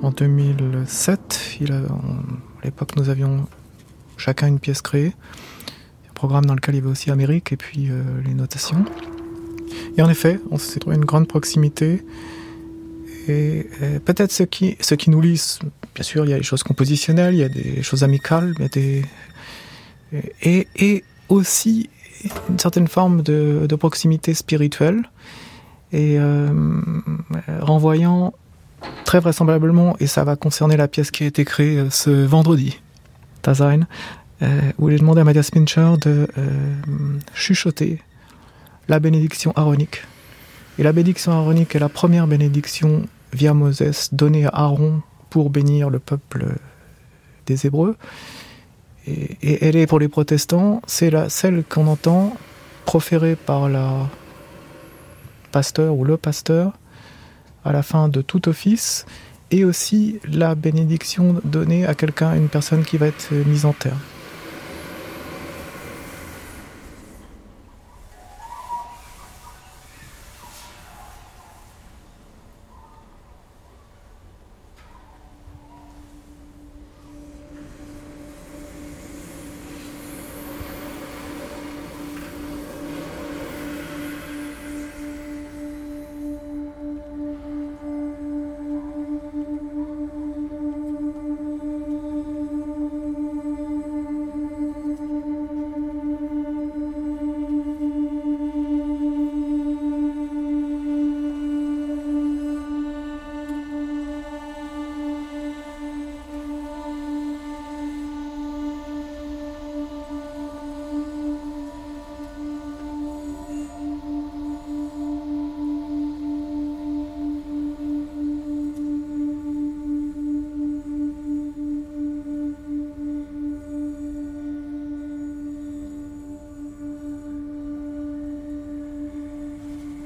en 0.03 0.11
2007. 0.11 1.59
Il 1.61 1.73
a, 1.73 1.77
à 1.79 2.65
l'époque, 2.65 2.97
nous 2.97 3.09
avions 3.09 3.47
chacun 4.17 4.49
une 4.49 4.61
pièce 4.61 4.83
créée, 4.83 5.13
un 6.09 6.13
programme 6.15 6.45
dans 6.45 6.55
lequel 6.55 6.75
il 6.75 6.79
y 6.79 6.81
avait 6.83 6.91
aussi 6.91 7.11
Amérique 7.11 7.53
et 7.53 7.57
puis 7.57 7.89
euh, 7.91 8.03
les 8.25 8.35
notations. 8.35 8.85
Et 9.97 10.03
en 10.03 10.11
effet, 10.11 10.41
on 10.51 10.59
s'est 10.59 10.79
trouvé 10.79 10.97
une 10.97 11.05
grande 11.05 11.27
proximité. 11.27 12.05
Et, 13.29 13.67
et 13.81 13.99
peut-être 14.05 14.31
ce 14.31 14.43
qui, 14.43 14.77
ce 14.81 14.95
qui 14.95 15.09
nous 15.09 15.23
lie, 15.23 15.59
bien 15.95 16.05
sûr, 16.05 16.27
il 16.27 16.31
y 16.31 16.35
a 16.35 16.37
des 16.37 16.43
choses 16.43 16.63
compositionnelles, 16.63 17.35
il 17.35 17.41
y 17.41 17.45
a 17.45 17.49
des 17.49 17.83
choses 17.83 18.05
amicales, 18.05 18.53
il 18.59 18.63
y 18.63 18.67
a 18.67 18.69
des 18.69 19.05
et, 20.43 21.05
aussi 21.29 21.89
une 22.49 22.59
certaine 22.59 22.89
forme 22.89 23.23
de, 23.23 23.75
proximité 23.77 24.35
spirituelle 24.35 25.03
et 25.93 26.19
euh, 26.19 26.53
renvoyant 27.61 28.35
très 29.05 29.21
vraisemblablement, 29.21 29.97
et 30.01 30.07
ça 30.07 30.25
va 30.25 30.37
concerner 30.37 30.77
la 30.77 30.89
pièce 30.89 31.11
qui 31.11 31.25
a 31.25 31.27
été 31.27 31.45
créée 31.45 31.79
euh, 31.79 31.91
ce 31.91 32.11
vendredi, 32.11 32.81
Tazain, 33.43 33.81
euh, 34.43 34.61
où 34.79 34.91
j'ai 34.91 34.99
demandé 34.99 35.21
à 35.21 35.25
Mathias 35.25 35.51
Pincher 35.51 35.95
de 36.01 36.27
chuchoter 37.33 38.03
la 38.89 38.99
bénédiction 38.99 39.53
aronique. 39.57 40.03
Et 40.79 40.83
la 40.83 40.93
bénédiction 40.93 41.33
aronique 41.33 41.75
est 41.77 41.79
la 41.79 41.89
première 41.89 42.27
bénédiction 42.27 43.07
via 43.33 43.55
Moses 43.55 44.11
donnée 44.13 44.47
à 44.47 44.51
Aaron 44.51 45.03
pour 45.31 45.51
bénir 45.51 45.89
le 45.89 46.01
peuple 46.01 46.47
des 47.47 47.67
Hébreux. 47.67 47.97
Et, 49.07 49.67
elle 49.67 49.77
est 49.77 49.87
pour 49.87 49.99
les 49.99 50.09
protestants, 50.09 50.81
c'est 50.87 51.11
la, 51.11 51.29
celle 51.29 51.65
qu'on 51.65 51.87
entend 51.87 52.35
proférée 52.85 53.37
par 53.37 53.69
la 53.69 54.09
pasteur 55.53 55.95
ou 55.95 56.05
le 56.05 56.17
pasteur 56.17 56.73
à 57.65 57.73
la 57.73 57.83
fin 57.83 58.09
de 58.09 58.21
tout 58.21 58.49
office, 58.49 59.07
et 59.51 59.65
aussi 59.65 60.19
la 60.31 60.55
bénédiction 60.55 61.41
donnée 61.45 61.87
à 61.87 61.95
quelqu'un, 61.95 62.35
une 62.35 62.49
personne 62.49 62.83
qui 62.83 62.99
va 62.99 63.07
être 63.07 63.33
mise 63.47 63.65
en 63.65 63.73
terre. 63.73 63.97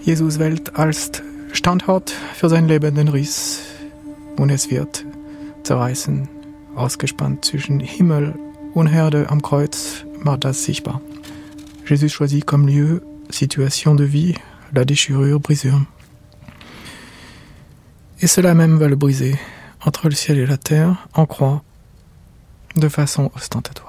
Jesus 0.08 0.38
Welt 0.38 0.74
als 0.74 1.10
Standort 1.52 2.14
für 2.32 2.48
seinen 2.48 2.66
lebenden 2.66 3.08
Riss 3.08 3.60
und 4.38 4.48
es 4.48 4.70
wird 4.70 5.04
zerreißen, 5.64 6.26
ausgespannt 6.74 7.44
zwischen 7.44 7.78
Himmel 7.78 8.34
und 8.72 8.86
Herde 8.86 9.28
am 9.28 9.42
Kreuz, 9.42 10.06
macht 10.22 10.46
das 10.46 10.64
sichtbar. 10.64 11.02
Jésus 11.86 12.14
choisit 12.16 12.46
comme 12.46 12.66
lieu, 12.66 13.02
situation 13.28 13.96
de 13.96 14.06
vie, 14.06 14.34
la 14.72 14.86
déchirure, 14.86 15.40
brisure. 15.40 15.84
Et 18.18 18.28
cela 18.28 18.54
même 18.54 18.78
va 18.78 18.88
le 18.88 18.96
briser, 18.96 19.38
entre 19.84 20.08
le 20.08 20.14
ciel 20.14 20.38
et 20.38 20.46
la 20.46 20.56
terre, 20.56 21.06
en 21.12 21.26
croix, 21.26 21.62
de 22.76 22.88
façon 22.88 23.30
ostentatoire. 23.34 23.87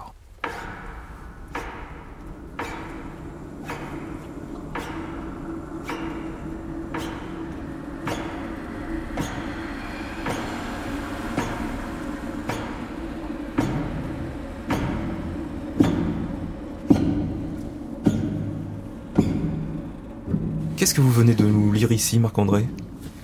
Ici, 22.10 22.19
Marc-André 22.19 22.65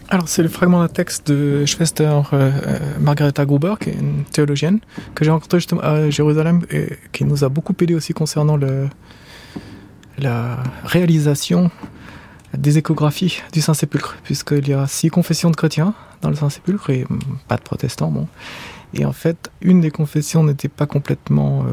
alors, 0.08 0.30
c'est 0.30 0.43
le 0.43 0.50
fragment 0.50 0.82
d'un 0.82 0.88
texte 0.88 1.32
de 1.32 1.65
Schwester 1.65 2.04
euh, 2.04 2.21
euh, 2.32 2.80
Margaretha 3.00 3.43
Gruber, 3.43 3.74
qui 3.80 3.89
est 3.89 3.93
une 3.93 4.24
théologienne, 4.24 4.80
que 5.15 5.26
j'ai 5.26 5.32
rencontrée 5.32 5.58
justement 5.58 5.82
à 5.82 6.12
Jérusalem 6.12 6.62
et 6.69 6.89
qui 7.12 7.26
nous 7.26 7.43
a 7.43 7.50
beaucoup 7.50 7.74
aidé 7.82 7.95
aussi 7.95 8.13
concernant 8.13 8.56
la 10.19 10.58
réalisation 10.84 11.71
des 12.56 12.78
échographies 12.78 13.41
du 13.52 13.62
Saint-Sépulcre, 13.62 14.17
puisqu'il 14.24 14.67
y 14.67 14.74
a 14.74 14.86
six 14.86 15.10
confessions 15.10 15.50
de 15.50 15.56
chrétiens 15.56 15.95
dans 16.21 16.30
le 16.30 16.36
Saint-Sépulcre 16.36 16.91
et 16.91 17.08
pas 17.48 17.58
de 17.58 17.63
protestants, 17.63 18.12
bon. 18.12 18.28
Et 18.93 19.06
en 19.06 19.12
fait, 19.12 19.50
une 19.62 19.82
des 19.82 19.89
confessions 19.89 20.43
n'était 20.43 20.69
pas 20.69 20.86
complètement 20.86 21.63
euh, 21.63 21.71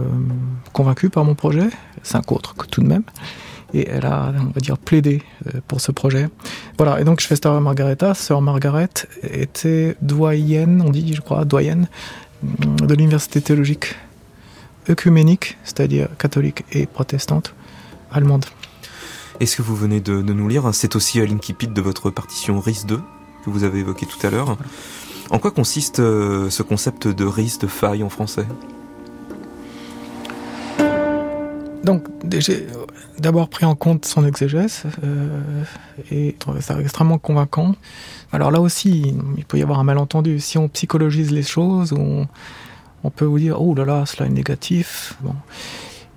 convaincue 0.72 1.10
par 1.10 1.26
mon 1.26 1.34
projet, 1.34 1.68
cinq 2.02 2.32
autres 2.32 2.54
tout 2.70 2.80
de 2.80 2.86
même 2.86 3.04
et 3.74 3.88
elle 3.88 4.06
a, 4.06 4.32
on 4.38 4.50
va 4.50 4.60
dire, 4.60 4.78
plaidé 4.78 5.22
pour 5.68 5.80
ce 5.80 5.92
projet. 5.92 6.28
Voilà, 6.78 7.00
et 7.00 7.04
donc 7.04 7.20
je 7.20 7.26
fais 7.26 7.36
Star 7.36 7.60
Margareta. 7.60 8.14
Sœur 8.14 8.42
Margaret 8.42 8.88
était 9.22 9.96
doyenne, 10.02 10.82
on 10.84 10.90
dit, 10.90 11.14
je 11.14 11.20
crois, 11.20 11.44
doyenne 11.44 11.88
mm, 12.42 12.86
de 12.86 12.94
l'université 12.94 13.40
théologique 13.40 13.96
œcuménique, 14.88 15.58
c'est-à-dire 15.64 16.08
catholique 16.18 16.64
et 16.72 16.86
protestante, 16.86 17.54
allemande. 18.10 18.46
Et 19.40 19.46
ce 19.46 19.56
que 19.56 19.62
vous 19.62 19.76
venez 19.76 20.00
de, 20.00 20.20
nous 20.20 20.48
lire, 20.48 20.66
hein, 20.66 20.72
c'est 20.72 20.96
aussi 20.96 21.24
l'incipit 21.24 21.68
de 21.68 21.80
votre 21.80 22.10
partition 22.10 22.60
RIS 22.60 22.84
2 22.86 23.00
que 23.44 23.50
vous 23.50 23.64
avez 23.64 23.80
évoqué 23.80 24.06
tout 24.06 24.24
à 24.26 24.30
l'heure. 24.30 24.56
En 25.30 25.38
quoi 25.38 25.50
consiste 25.50 26.00
euh, 26.00 26.50
ce 26.50 26.62
concept 26.62 27.08
de 27.08 27.24
RIS 27.24 27.58
de 27.60 27.66
faille 27.66 28.02
en 28.02 28.08
français? 28.08 28.46
Donc, 31.82 32.04
d'abord 33.22 33.48
pris 33.48 33.64
en 33.64 33.74
compte 33.74 34.04
son 34.04 34.26
exégèse 34.26 34.82
euh, 35.04 35.62
et 36.10 36.34
trouvé 36.38 36.60
ça 36.60 36.78
extrêmement 36.80 37.18
convaincant. 37.18 37.74
Alors 38.32 38.50
là 38.50 38.60
aussi, 38.60 39.14
il 39.36 39.44
peut 39.44 39.58
y 39.58 39.62
avoir 39.62 39.78
un 39.78 39.84
malentendu. 39.84 40.40
Si 40.40 40.58
on 40.58 40.68
psychologise 40.68 41.30
les 41.30 41.44
choses, 41.44 41.92
on, 41.92 42.26
peut 43.10 43.24
vous 43.24 43.38
dire 43.38 43.62
oh 43.62 43.74
là 43.74 43.84
là, 43.84 44.04
cela 44.06 44.26
est 44.26 44.32
négatif. 44.32 45.14
Bon. 45.22 45.34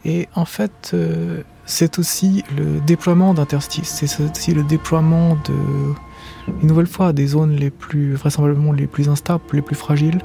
Et 0.04 0.28
en 0.36 0.46
fait, 0.46 0.92
euh, 0.94 1.44
c'est 1.66 2.00
aussi 2.00 2.44
le 2.58 2.80
déploiement 2.82 3.34
d'interstices. 3.34 4.04
C'est 4.06 4.32
aussi 4.32 4.54
le 4.54 4.64
déploiement 4.64 5.36
de, 5.36 6.54
une 6.62 6.68
nouvelle 6.68 6.88
fois, 6.88 7.14
des 7.14 7.28
zones 7.28 7.56
les 7.56 7.70
plus 7.70 8.16
vraisemblablement 8.16 8.72
les 8.72 8.88
plus 8.88 9.10
instables, 9.10 9.44
les 9.54 9.62
plus 9.62 9.76
fragiles. 9.76 10.22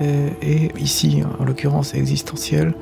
Et, 0.00 0.32
et 0.40 0.72
ici, 0.78 1.22
en 1.38 1.44
l'occurrence, 1.44 1.94
existentielles 1.94 2.74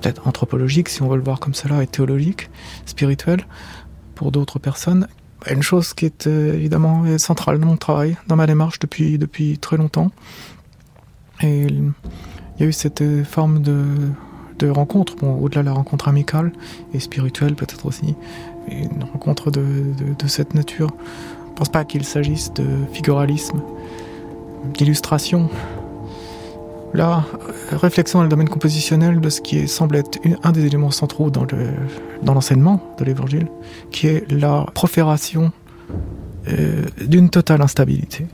peut-être 0.00 0.26
anthropologique, 0.26 0.88
si 0.88 1.02
on 1.02 1.08
veut 1.08 1.16
le 1.16 1.22
voir 1.22 1.40
comme 1.40 1.54
cela, 1.54 1.82
et 1.82 1.86
théologique, 1.86 2.50
spirituel, 2.86 3.46
pour 4.14 4.32
d'autres 4.32 4.58
personnes. 4.58 5.06
Une 5.50 5.62
chose 5.62 5.94
qui 5.94 6.04
est 6.04 6.26
euh, 6.26 6.54
évidemment 6.54 7.18
centrale 7.18 7.58
dans 7.58 7.66
mon 7.66 7.76
travail, 7.76 8.16
dans 8.26 8.36
ma 8.36 8.46
démarche 8.46 8.78
depuis, 8.78 9.18
depuis 9.18 9.58
très 9.58 9.76
longtemps. 9.76 10.10
Et 11.40 11.62
il 11.62 11.92
y 12.58 12.62
a 12.64 12.66
eu 12.66 12.72
cette 12.72 13.00
euh, 13.00 13.24
forme 13.24 13.62
de, 13.62 13.84
de 14.58 14.68
rencontre, 14.68 15.16
bon, 15.16 15.36
au-delà 15.36 15.62
de 15.62 15.66
la 15.68 15.72
rencontre 15.72 16.08
amicale 16.08 16.52
et 16.92 17.00
spirituelle 17.00 17.54
peut-être 17.54 17.86
aussi, 17.86 18.14
une 18.68 19.04
rencontre 19.12 19.50
de, 19.50 19.60
de, 19.60 20.14
de 20.18 20.28
cette 20.28 20.52
nature. 20.54 20.90
Je 21.46 21.50
ne 21.50 21.54
pense 21.56 21.70
pas 21.70 21.84
qu'il 21.84 22.04
s'agisse 22.04 22.52
de 22.52 22.66
figuralisme, 22.92 23.62
d'illustration, 24.74 25.48
la 26.94 27.24
réflexion 27.70 28.18
dans 28.18 28.24
le 28.24 28.28
domaine 28.28 28.48
compositionnel 28.48 29.20
de 29.20 29.30
ce 29.30 29.40
qui 29.40 29.68
semble 29.68 29.96
être 29.96 30.18
un 30.42 30.52
des 30.52 30.66
éléments 30.66 30.90
centraux 30.90 31.30
dans 31.30 32.34
l'enseignement 32.34 32.94
de 32.98 33.04
l'évangile, 33.04 33.48
qui 33.90 34.08
est 34.08 34.30
la 34.30 34.66
profération 34.74 35.52
euh, 36.48 36.84
d'une 37.00 37.30
totale 37.30 37.62
instabilité. 37.62 38.26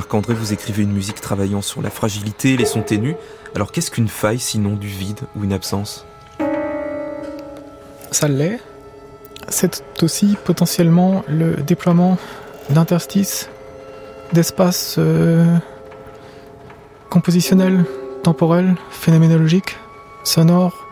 Marc-André, 0.00 0.32
vous 0.32 0.54
écrivez 0.54 0.82
une 0.82 0.92
musique 0.92 1.20
travaillant 1.20 1.60
sur 1.60 1.82
la 1.82 1.90
fragilité, 1.90 2.56
les 2.56 2.64
sons 2.64 2.80
ténus. 2.80 3.16
Alors 3.54 3.70
qu'est-ce 3.70 3.90
qu'une 3.90 4.08
faille 4.08 4.38
sinon 4.38 4.74
du 4.74 4.86
vide 4.86 5.20
ou 5.36 5.44
une 5.44 5.52
absence? 5.52 6.06
Ça 8.10 8.26
l'est. 8.26 8.60
C'est 9.48 9.84
aussi 10.00 10.38
potentiellement 10.42 11.22
le 11.28 11.56
déploiement 11.56 12.16
d'interstices, 12.70 13.50
d'espaces 14.32 14.96
euh, 14.96 15.44
compositionnels, 17.10 17.84
temporels, 18.22 18.76
phénoménologiques, 18.90 19.76
sonores, 20.24 20.86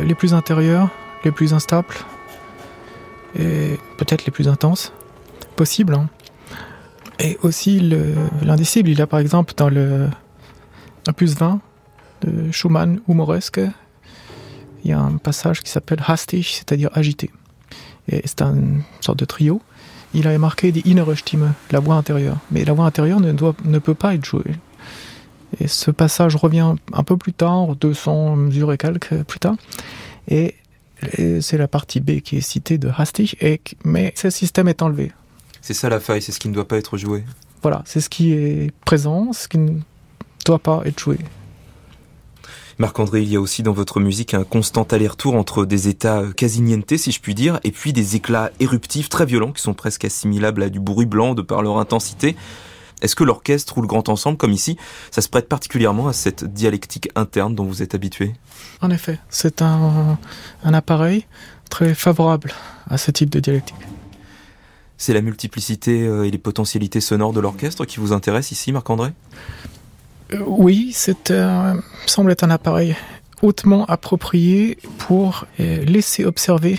les 0.00 0.14
plus 0.14 0.34
intérieurs, 0.34 0.90
les 1.24 1.32
plus 1.32 1.54
instables 1.54 1.94
et 3.38 3.78
peut-être 3.96 4.26
les 4.26 4.32
plus 4.32 4.48
intenses 4.48 4.92
possibles. 5.56 5.94
Hein. 5.94 6.10
Et 7.20 7.36
aussi 7.42 7.80
l'indicible, 8.42 8.90
il 8.90 9.02
a 9.02 9.06
par 9.06 9.20
exemple 9.20 9.54
dans 9.56 9.68
le 9.68 10.08
plus 11.16 11.36
20 11.36 11.60
de 12.22 12.50
Schumann 12.50 13.00
ou 13.06 13.14
Moresque, 13.14 13.60
il 14.84 14.90
y 14.90 14.92
a 14.92 15.00
un 15.00 15.16
passage 15.16 15.62
qui 15.62 15.70
s'appelle 15.70 16.02
hastig, 16.06 16.44
c'est-à-dire 16.44 16.90
agité. 16.94 17.30
Et 18.08 18.22
c'est 18.24 18.42
une 18.42 18.82
sorte 19.00 19.18
de 19.18 19.24
trio. 19.24 19.60
Il 20.14 20.26
avait 20.26 20.38
marqué 20.38 20.72
die 20.72 20.82
innere 20.86 21.14
la 21.70 21.80
voix 21.80 21.96
intérieure. 21.96 22.38
Mais 22.50 22.64
la 22.64 22.72
voix 22.72 22.86
intérieure 22.86 23.20
ne, 23.20 23.32
doit, 23.32 23.54
ne 23.64 23.78
peut 23.78 23.94
pas 23.94 24.14
être 24.14 24.24
jouée. 24.24 24.54
Et 25.60 25.68
ce 25.68 25.90
passage 25.90 26.36
revient 26.36 26.74
un 26.92 27.02
peu 27.02 27.16
plus 27.16 27.32
tard, 27.32 27.76
200 27.76 28.36
mesures 28.36 28.72
et 28.72 28.78
quelques 28.78 29.22
plus 29.24 29.40
tard. 29.40 29.56
Et, 30.28 30.54
c'est 31.40 31.58
la 31.58 31.68
partie 31.68 32.00
B 32.00 32.18
qui 32.18 32.38
est 32.38 32.40
citée 32.40 32.76
de 32.76 32.90
Hastig, 32.96 33.36
mais 33.84 34.12
ce 34.16 34.30
système 34.30 34.66
est 34.66 34.82
enlevé. 34.82 35.12
C'est 35.60 35.74
ça 35.74 35.88
la 35.88 36.00
faille, 36.00 36.22
c'est 36.22 36.32
ce 36.32 36.38
qui 36.38 36.48
ne 36.48 36.54
doit 36.54 36.68
pas 36.68 36.76
être 36.76 36.96
joué. 36.96 37.24
Voilà, 37.62 37.82
c'est 37.84 38.00
ce 38.00 38.08
qui 38.08 38.32
est 38.32 38.72
présent, 38.84 39.32
ce 39.32 39.48
qui 39.48 39.58
ne 39.58 39.80
doit 40.44 40.58
pas 40.58 40.82
être 40.84 40.98
joué. 40.98 41.18
Marc-André, 42.78 43.22
il 43.22 43.28
y 43.28 43.34
a 43.34 43.40
aussi 43.40 43.64
dans 43.64 43.72
votre 43.72 43.98
musique 43.98 44.34
un 44.34 44.44
constant 44.44 44.84
aller-retour 44.84 45.34
entre 45.34 45.64
des 45.64 45.88
états 45.88 46.22
quasi 46.36 46.60
niente, 46.60 46.96
si 46.96 47.10
je 47.10 47.20
puis 47.20 47.34
dire, 47.34 47.58
et 47.64 47.72
puis 47.72 47.92
des 47.92 48.14
éclats 48.14 48.52
éruptifs 48.60 49.08
très 49.08 49.26
violents 49.26 49.50
qui 49.50 49.60
sont 49.60 49.74
presque 49.74 50.04
assimilables 50.04 50.62
à 50.62 50.68
du 50.68 50.78
bruit 50.78 51.06
blanc 51.06 51.34
de 51.34 51.42
par 51.42 51.62
leur 51.62 51.78
intensité. 51.78 52.36
Est-ce 53.02 53.16
que 53.16 53.24
l'orchestre 53.24 53.78
ou 53.78 53.82
le 53.82 53.88
grand 53.88 54.08
ensemble, 54.08 54.38
comme 54.38 54.52
ici, 54.52 54.76
ça 55.10 55.22
se 55.22 55.28
prête 55.28 55.48
particulièrement 55.48 56.06
à 56.06 56.12
cette 56.12 56.44
dialectique 56.44 57.08
interne 57.16 57.54
dont 57.56 57.64
vous 57.64 57.82
êtes 57.82 57.96
habitué? 57.96 58.34
En 58.80 58.90
effet, 58.90 59.18
c'est 59.28 59.60
un, 59.60 60.16
un 60.62 60.74
appareil 60.74 61.26
très 61.70 61.94
favorable 61.94 62.52
à 62.88 62.96
ce 62.96 63.10
type 63.10 63.30
de 63.30 63.40
dialectique. 63.40 63.76
C'est 65.00 65.14
la 65.14 65.20
multiplicité 65.20 66.06
euh, 66.06 66.24
et 66.24 66.30
les 66.30 66.38
potentialités 66.38 67.00
sonores 67.00 67.32
de 67.32 67.38
l'orchestre 67.38 67.84
qui 67.84 68.00
vous 68.00 68.12
intéressent 68.12 68.50
ici, 68.50 68.72
Marc-André? 68.72 69.12
Euh, 70.34 70.42
Oui, 70.44 70.90
c'est 70.92 71.32
semble 72.06 72.32
être 72.32 72.42
un 72.42 72.50
appareil 72.50 72.96
hautement 73.40 73.86
approprié 73.86 74.76
pour 74.98 75.46
euh, 75.60 75.84
laisser 75.84 76.24
observer 76.24 76.78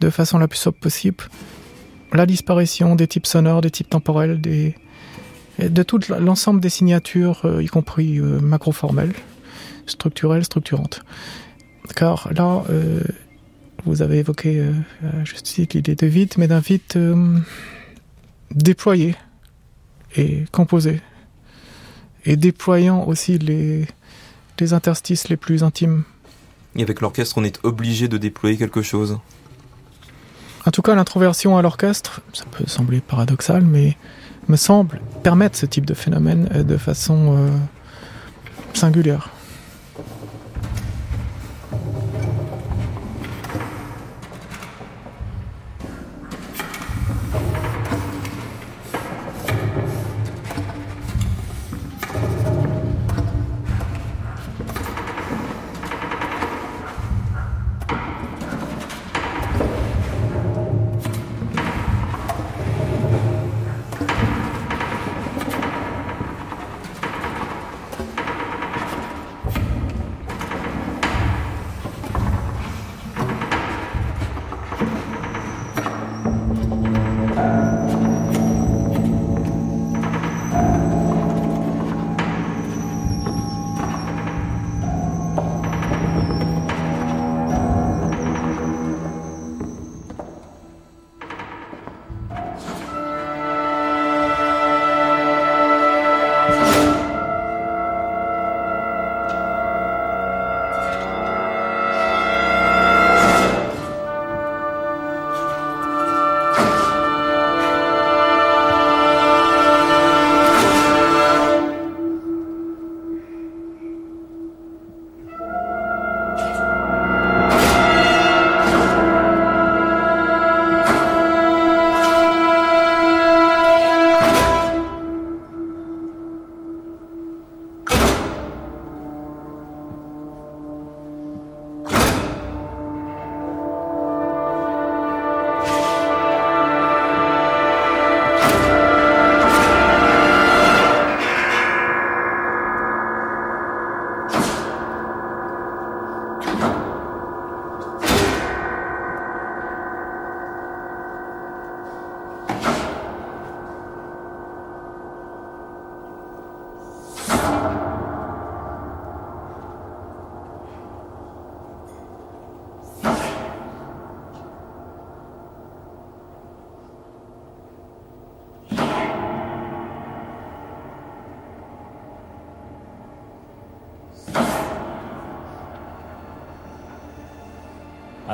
de 0.00 0.10
façon 0.10 0.38
la 0.38 0.48
plus 0.48 0.58
sobre 0.58 0.78
possible 0.78 1.24
la 2.12 2.26
disparition 2.26 2.96
des 2.96 3.06
types 3.06 3.26
sonores, 3.26 3.60
des 3.60 3.70
types 3.70 3.88
temporels, 3.88 4.40
de 4.40 5.82
tout 5.84 6.00
l'ensemble 6.18 6.60
des 6.60 6.68
signatures, 6.68 7.42
y 7.60 7.68
compris 7.68 8.18
macroformelles, 8.18 9.12
structurelles, 9.86 10.44
structurantes. 10.44 11.04
Car 11.94 12.28
là, 12.34 12.64
vous 13.84 14.02
avez 14.02 14.18
évoqué, 14.18 14.58
euh, 14.58 14.72
je 15.24 15.34
cite 15.42 15.74
l'idée 15.74 15.94
de 15.94 16.06
vide, 16.06 16.34
mais 16.36 16.48
d'un 16.48 16.60
vide 16.60 16.80
euh, 16.96 17.38
déployé 18.50 19.14
et 20.16 20.44
composé. 20.52 21.00
Et 22.24 22.36
déployant 22.36 23.04
aussi 23.06 23.38
les, 23.38 23.86
les 24.58 24.72
interstices 24.72 25.28
les 25.28 25.36
plus 25.36 25.62
intimes. 25.62 26.04
Et 26.76 26.82
avec 26.82 27.00
l'orchestre, 27.00 27.38
on 27.38 27.44
est 27.44 27.58
obligé 27.64 28.08
de 28.08 28.18
déployer 28.18 28.56
quelque 28.56 28.82
chose. 28.82 29.18
En 30.66 30.70
tout 30.70 30.82
cas, 30.82 30.94
l'introversion 30.94 31.56
à 31.56 31.62
l'orchestre, 31.62 32.20
ça 32.32 32.44
peut 32.50 32.66
sembler 32.66 33.00
paradoxal, 33.00 33.62
mais 33.62 33.96
me 34.48 34.56
semble 34.56 35.00
permettre 35.22 35.56
ce 35.56 35.66
type 35.66 35.86
de 35.86 35.94
phénomène 35.94 36.48
euh, 36.54 36.62
de 36.62 36.76
façon 36.76 37.36
euh, 37.36 37.50
singulière. 38.74 39.30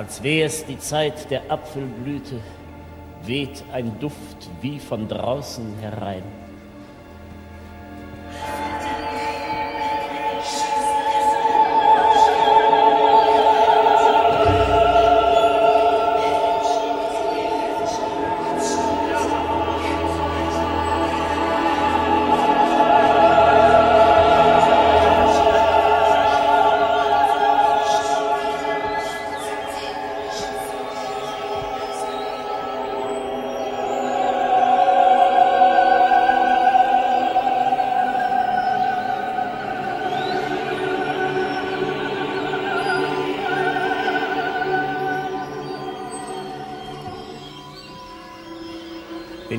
Als 0.06 0.22
wär's 0.22 0.64
die 0.64 0.78
Zeit 0.78 1.28
der 1.32 1.50
Apfelblüte, 1.50 2.38
weht 3.24 3.64
ein 3.72 3.98
Duft 3.98 4.48
wie 4.60 4.78
von 4.78 5.08
draußen 5.08 5.66
herein. 5.80 6.22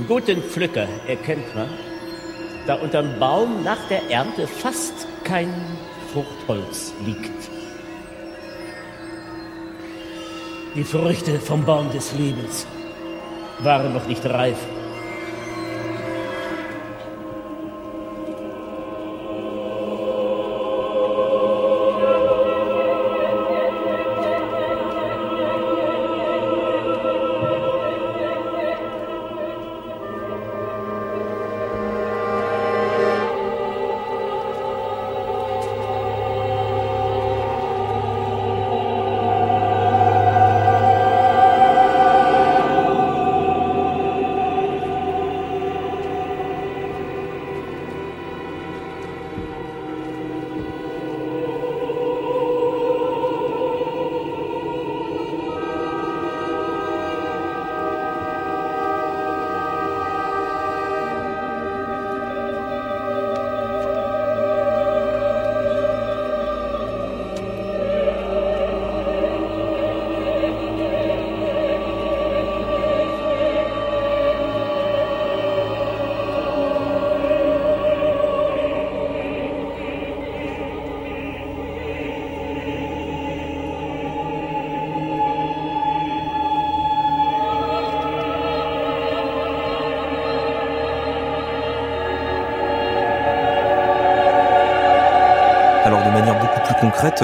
Guten 0.07 0.41
Pflücker 0.41 0.87
erkennt 1.07 1.53
man, 1.53 1.69
da 2.65 2.75
unterm 2.75 3.19
Baum 3.19 3.63
nach 3.63 3.87
der 3.89 4.09
Ernte 4.09 4.47
fast 4.47 5.07
kein 5.23 5.53
Fruchtholz 6.13 6.93
liegt. 7.05 7.49
Die 10.75 10.83
Früchte 10.83 11.39
vom 11.39 11.65
Baum 11.65 11.91
des 11.91 12.13
Lebens 12.13 12.65
waren 13.59 13.93
noch 13.93 14.07
nicht 14.07 14.25
reif. 14.25 14.57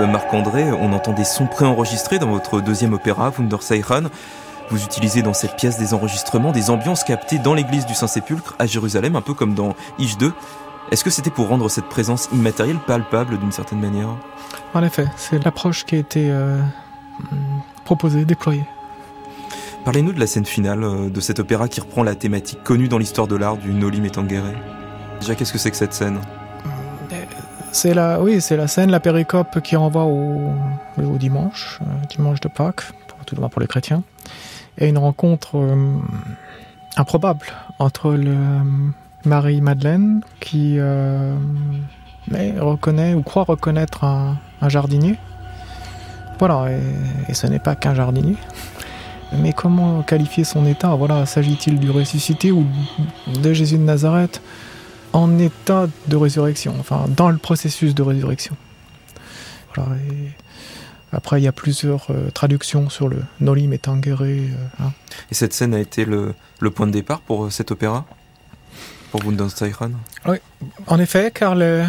Marc-André, 0.01 0.71
on 0.71 0.91
entend 0.93 1.13
des 1.13 1.23
sons 1.23 1.45
préenregistrés 1.45 2.17
dans 2.17 2.29
votre 2.29 2.61
deuxième 2.61 2.93
opéra, 2.93 3.31
Wunderseichen. 3.37 4.09
Vous 4.69 4.83
utilisez 4.83 5.21
dans 5.21 5.33
cette 5.33 5.55
pièce 5.55 5.77
des 5.77 5.93
enregistrements, 5.93 6.51
des 6.51 6.69
ambiances 6.69 7.03
captées 7.03 7.37
dans 7.37 7.53
l'église 7.53 7.85
du 7.85 7.93
Saint-Sépulcre 7.93 8.55
à 8.57 8.65
Jérusalem, 8.65 9.15
un 9.15 9.21
peu 9.21 9.33
comme 9.33 9.53
dans 9.53 9.75
Ish 9.99 10.17
2. 10.17 10.33
Est-ce 10.91 11.03
que 11.03 11.09
c'était 11.09 11.29
pour 11.29 11.47
rendre 11.47 11.69
cette 11.69 11.85
présence 11.85 12.27
immatérielle 12.33 12.79
palpable 12.79 13.37
d'une 13.37 13.51
certaine 13.51 13.79
manière? 13.79 14.09
En 14.73 14.83
effet, 14.83 15.05
c'est 15.15 15.43
l'approche 15.43 15.85
qui 15.85 15.95
a 15.95 15.99
été 15.99 16.29
euh, 16.31 16.59
proposée, 17.85 18.25
déployée. 18.25 18.65
Parlez-nous 19.85 20.13
de 20.13 20.19
la 20.19 20.27
scène 20.27 20.45
finale 20.45 20.83
euh, 20.83 21.09
de 21.09 21.19
cet 21.19 21.39
opéra 21.39 21.67
qui 21.67 21.81
reprend 21.81 22.03
la 22.03 22.15
thématique 22.15 22.63
connue 22.63 22.87
dans 22.87 22.97
l'histoire 22.97 23.27
de 23.27 23.35
l'art 23.35 23.57
du 23.57 23.73
Noli 23.73 24.01
Me 24.01 24.09
Tangere. 24.09 24.53
Déjà, 25.19 25.35
qu'est-ce 25.35 25.53
que 25.53 25.59
c'est 25.59 25.71
que 25.71 25.77
cette 25.77 25.93
scène? 25.93 26.19
C'est 27.73 27.95
la, 27.95 28.21
oui, 28.21 28.39
c'est 28.39 28.55
la 28.55 28.67
scène, 28.67 28.91
la 28.91 28.99
péricope 28.99 29.59
qui 29.61 29.75
renvoie 29.75 30.05
au, 30.05 30.53
dimanche, 31.17 31.79
euh, 31.81 32.05
dimanche 32.07 32.39
de 32.39 32.47
Pâques, 32.47 32.83
tout 33.25 33.33
le 33.33 33.41
monde 33.41 33.49
pour 33.49 33.61
les 33.61 33.67
chrétiens, 33.67 34.03
et 34.77 34.87
une 34.89 34.99
rencontre 34.99 35.57
euh, 35.57 35.97
improbable 36.97 37.47
entre 37.79 38.11
le 38.11 38.37
Marie-Madeleine 39.25 40.21
qui 40.39 40.75
euh, 40.77 41.33
reconnaît 42.59 43.15
ou 43.15 43.23
croit 43.23 43.43
reconnaître 43.43 44.03
un, 44.03 44.37
un 44.61 44.69
jardinier. 44.69 45.15
Voilà, 46.37 46.71
et, 46.71 47.31
et 47.31 47.33
ce 47.33 47.47
n'est 47.47 47.59
pas 47.59 47.73
qu'un 47.73 47.95
jardinier. 47.95 48.37
Mais 49.39 49.51
comment 49.51 50.03
qualifier 50.03 50.43
son 50.43 50.67
état? 50.67 50.93
Voilà, 50.93 51.25
s'agit-il 51.25 51.79
du 51.79 51.89
ressuscité 51.89 52.51
ou 52.51 52.67
de 53.41 53.51
Jésus 53.51 53.79
de 53.79 53.83
Nazareth? 53.83 54.43
En 55.13 55.37
état 55.39 55.87
de 56.07 56.15
résurrection, 56.15 56.75
enfin 56.79 57.05
dans 57.15 57.29
le 57.29 57.37
processus 57.37 57.93
de 57.95 58.01
résurrection. 58.01 58.55
Voilà, 59.75 59.95
et 60.11 60.31
après, 61.11 61.39
il 61.39 61.43
y 61.43 61.47
a 61.47 61.51
plusieurs 61.51 62.07
euh, 62.09 62.29
traductions 62.31 62.89
sur 62.89 63.07
le 63.07 63.17
Noli 63.39 63.67
Me 63.67 63.77
Tangere. 63.77 64.21
euh, 64.23 64.47
hein. 64.79 64.91
Et 65.31 65.35
cette 65.35 65.53
scène 65.53 65.73
a 65.75 65.79
été 65.79 66.05
le, 66.05 66.33
le 66.59 66.71
point 66.71 66.87
de 66.87 66.91
départ 66.91 67.21
pour 67.21 67.45
euh, 67.45 67.49
cet 67.51 67.71
opéra? 67.71 68.05
Pour 69.11 69.23
Wunderseichen 69.25 69.91
En 70.87 70.99
effet, 70.99 71.29
car 71.31 71.53
le- 71.53 71.85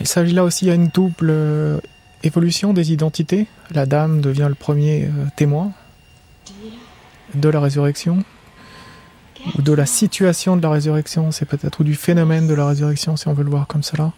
il 0.00 0.08
s'agit 0.08 0.32
là 0.34 0.42
aussi 0.42 0.64
d'une 0.64 0.88
double 0.88 1.28
euh, 1.30 1.78
évolution 2.24 2.72
des 2.72 2.92
identités. 2.92 3.46
La 3.70 3.86
dame 3.86 4.20
devient 4.20 4.46
le 4.48 4.56
premier 4.56 5.04
euh, 5.04 5.26
témoin 5.36 5.70
de 7.34 7.48
la 7.48 7.60
résurrection, 7.60 8.24
de 9.58 9.72
la 9.72 9.86
situation 9.86 10.56
de 10.56 10.62
la 10.62 10.70
résurrection, 10.70 11.30
c'est 11.30 11.46
peut-être, 11.46 11.80
ou 11.80 11.84
du 11.84 11.94
phénomène 11.94 12.46
de 12.46 12.54
la 12.54 12.66
résurrection, 12.66 13.16
si 13.16 13.28
on 13.28 13.34
veut 13.34 13.44
le 13.44 13.50
voir 13.50 13.66
comme 13.66 13.82
cela. 13.82 14.12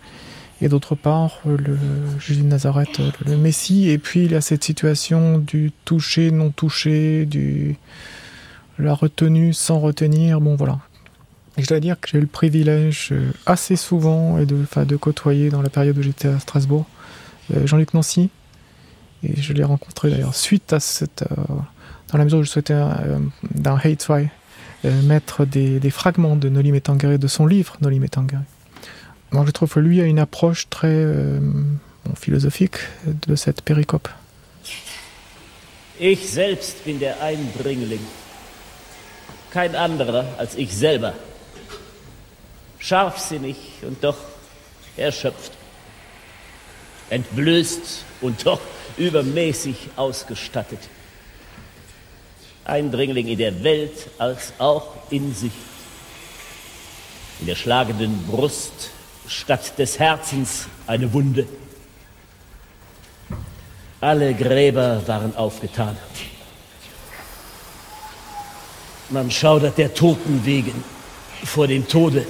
Et 0.60 0.68
d'autre 0.68 0.94
part, 0.94 1.38
le 1.44 1.78
Jésus 2.18 2.42
de 2.42 2.48
Nazareth, 2.48 3.00
le 3.24 3.36
Messie, 3.36 3.90
et 3.90 3.98
puis 3.98 4.24
il 4.24 4.32
y 4.32 4.34
a 4.34 4.40
cette 4.40 4.64
situation 4.64 5.38
du 5.38 5.70
touché, 5.84 6.30
non 6.30 6.50
touché, 6.50 7.26
du 7.26 7.76
la 8.78 8.94
retenue 8.94 9.52
sans 9.52 9.80
retenir, 9.80 10.40
bon 10.40 10.56
voilà. 10.56 10.78
Et 11.56 11.62
je 11.62 11.68
dois 11.68 11.80
dire 11.80 11.98
que 12.00 12.08
j'ai 12.08 12.18
eu 12.18 12.20
le 12.20 12.28
privilège 12.28 13.08
euh, 13.10 13.32
assez 13.44 13.74
souvent 13.74 14.38
et 14.38 14.46
de, 14.46 14.64
de 14.84 14.96
côtoyer 14.96 15.50
dans 15.50 15.62
la 15.62 15.68
période 15.68 15.98
où 15.98 16.02
j'étais 16.02 16.28
à 16.28 16.38
Strasbourg 16.38 16.86
euh, 17.52 17.66
Jean-Luc 17.66 17.94
Nancy. 17.94 18.30
Et 19.24 19.40
je 19.40 19.52
l'ai 19.52 19.64
rencontré 19.64 20.10
d'ailleurs 20.10 20.36
suite 20.36 20.72
à 20.72 20.78
cette. 20.78 21.22
euh, 21.22 21.54
dans 22.12 22.18
la 22.18 22.24
mesure 22.24 22.38
où 22.38 22.42
je 22.42 22.50
souhaitais 22.50 22.74
euh, 22.74 23.18
d'un 23.54 23.76
hate 23.76 24.06
euh, 24.10 24.24
mettre 24.84 25.44
des, 25.44 25.80
des 25.80 25.90
fragments 25.90 26.36
de 26.36 26.48
Noli 26.48 26.72
Me 26.72 26.80
Tangere, 26.80 27.18
de 27.18 27.28
son 27.28 27.46
livre 27.46 27.76
Noli 27.80 28.00
Me 28.00 28.08
Tangere. 28.08 28.42
Moi 29.30 29.44
je 29.46 29.50
trouve 29.50 29.72
que 29.72 29.80
lui 29.80 30.00
a 30.00 30.04
une 30.04 30.18
approche 30.18 30.68
très 30.70 30.88
euh, 30.88 31.38
bon, 31.40 32.14
philosophique 32.14 32.76
de 33.04 33.36
cette 33.36 33.62
péricope. 33.62 34.08
Ich 36.00 36.30
selbst 36.30 36.84
bin 36.84 36.98
der 37.00 37.20
Eindringling. 37.20 38.00
Kein 39.50 39.74
anderer 39.74 40.24
als 40.38 40.54
ich 40.54 40.72
selber. 40.72 41.14
Scharfsinnig 42.78 43.56
und 43.82 44.02
doch 44.04 44.16
erschöpft. 44.96 45.52
Entblößt 47.10 48.04
und 48.20 48.46
doch 48.46 48.60
übermäßig 48.96 49.88
ausgestattet. 49.96 50.78
Eindringling 52.68 53.28
in 53.28 53.38
der 53.38 53.64
Welt 53.64 54.10
als 54.18 54.52
auch 54.58 54.94
in 55.10 55.34
sich. 55.34 55.52
In 57.40 57.46
der 57.46 57.56
schlagenden 57.56 58.26
Brust 58.26 58.90
statt 59.26 59.78
des 59.78 59.98
Herzens 59.98 60.66
eine 60.86 61.12
Wunde. 61.12 61.46
Alle 64.00 64.34
Gräber 64.34 65.02
waren 65.06 65.34
aufgetan. 65.34 65.96
Man 69.10 69.30
schaudert 69.30 69.78
der 69.78 69.94
Toten 69.94 70.44
wegen 70.44 70.84
vor 71.44 71.66
dem 71.66 71.88
Tode. 71.88 72.26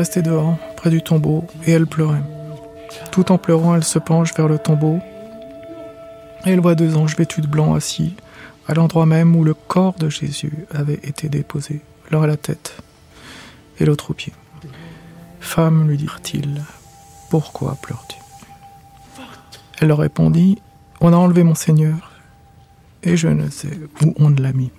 Était 0.00 0.22
dehors, 0.22 0.56
près 0.76 0.90
du 0.90 1.02
tombeau, 1.02 1.44
et 1.66 1.72
elle 1.72 1.86
pleurait. 1.86 2.22
Tout 3.10 3.32
en 3.32 3.38
pleurant, 3.38 3.74
elle 3.74 3.84
se 3.84 3.98
penche 3.98 4.34
vers 4.34 4.48
le 4.48 4.58
tombeau, 4.58 5.00
et 6.44 6.50
elle 6.50 6.60
voit 6.60 6.74
deux 6.74 6.96
anges 6.96 7.16
vêtus 7.16 7.40
de 7.40 7.46
blanc 7.46 7.74
assis, 7.74 8.14
à 8.66 8.74
l'endroit 8.74 9.06
même 9.06 9.34
où 9.36 9.44
le 9.44 9.54
corps 9.54 9.94
de 9.94 10.08
Jésus 10.08 10.66
avait 10.74 11.00
été 11.02 11.28
déposé, 11.28 11.80
l'un 12.10 12.22
à 12.22 12.26
la 12.26 12.36
tête 12.36 12.76
et 13.78 13.84
l'autre 13.84 14.10
aux 14.10 14.14
pieds. 14.14 14.32
Femme, 15.40 15.88
lui 15.88 15.96
dirent-ils, 15.96 16.62
pourquoi 17.30 17.76
pleures-tu? 17.82 18.18
Elle 19.80 19.88
leur 19.88 19.98
répondit, 19.98 20.62
On 21.00 21.12
a 21.12 21.16
enlevé 21.16 21.42
mon 21.42 21.54
Seigneur, 21.54 22.12
et 23.02 23.16
je 23.16 23.28
ne 23.28 23.50
sais 23.50 23.78
où 24.02 24.14
on 24.18 24.30
l'a 24.30 24.52
mis. 24.52 24.70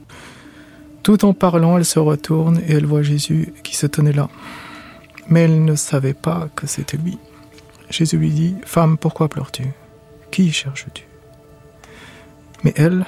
Tout 1.03 1.23
en 1.25 1.33
parlant, 1.33 1.77
elle 1.77 1.85
se 1.85 1.99
retourne 1.99 2.59
et 2.67 2.73
elle 2.73 2.87
voit 2.87 3.03
Jésus 3.03 3.53
qui 3.63 3.75
se 3.75 3.85
tenait 3.85 4.11
là. 4.11 4.27
Mais 5.27 5.41
elle 5.41 5.65
ne 5.65 5.75
savait 5.75 6.13
pas 6.13 6.47
que 6.55 6.67
c'était 6.67 6.97
lui. 6.97 7.17
Jésus 7.89 8.17
lui 8.17 8.29
dit, 8.29 8.55
Femme, 8.65 8.97
pourquoi 8.97 9.27
pleures-tu? 9.27 9.65
Qui 10.31 10.51
cherches-tu? 10.51 11.03
Mais 12.63 12.73
elle, 12.75 13.05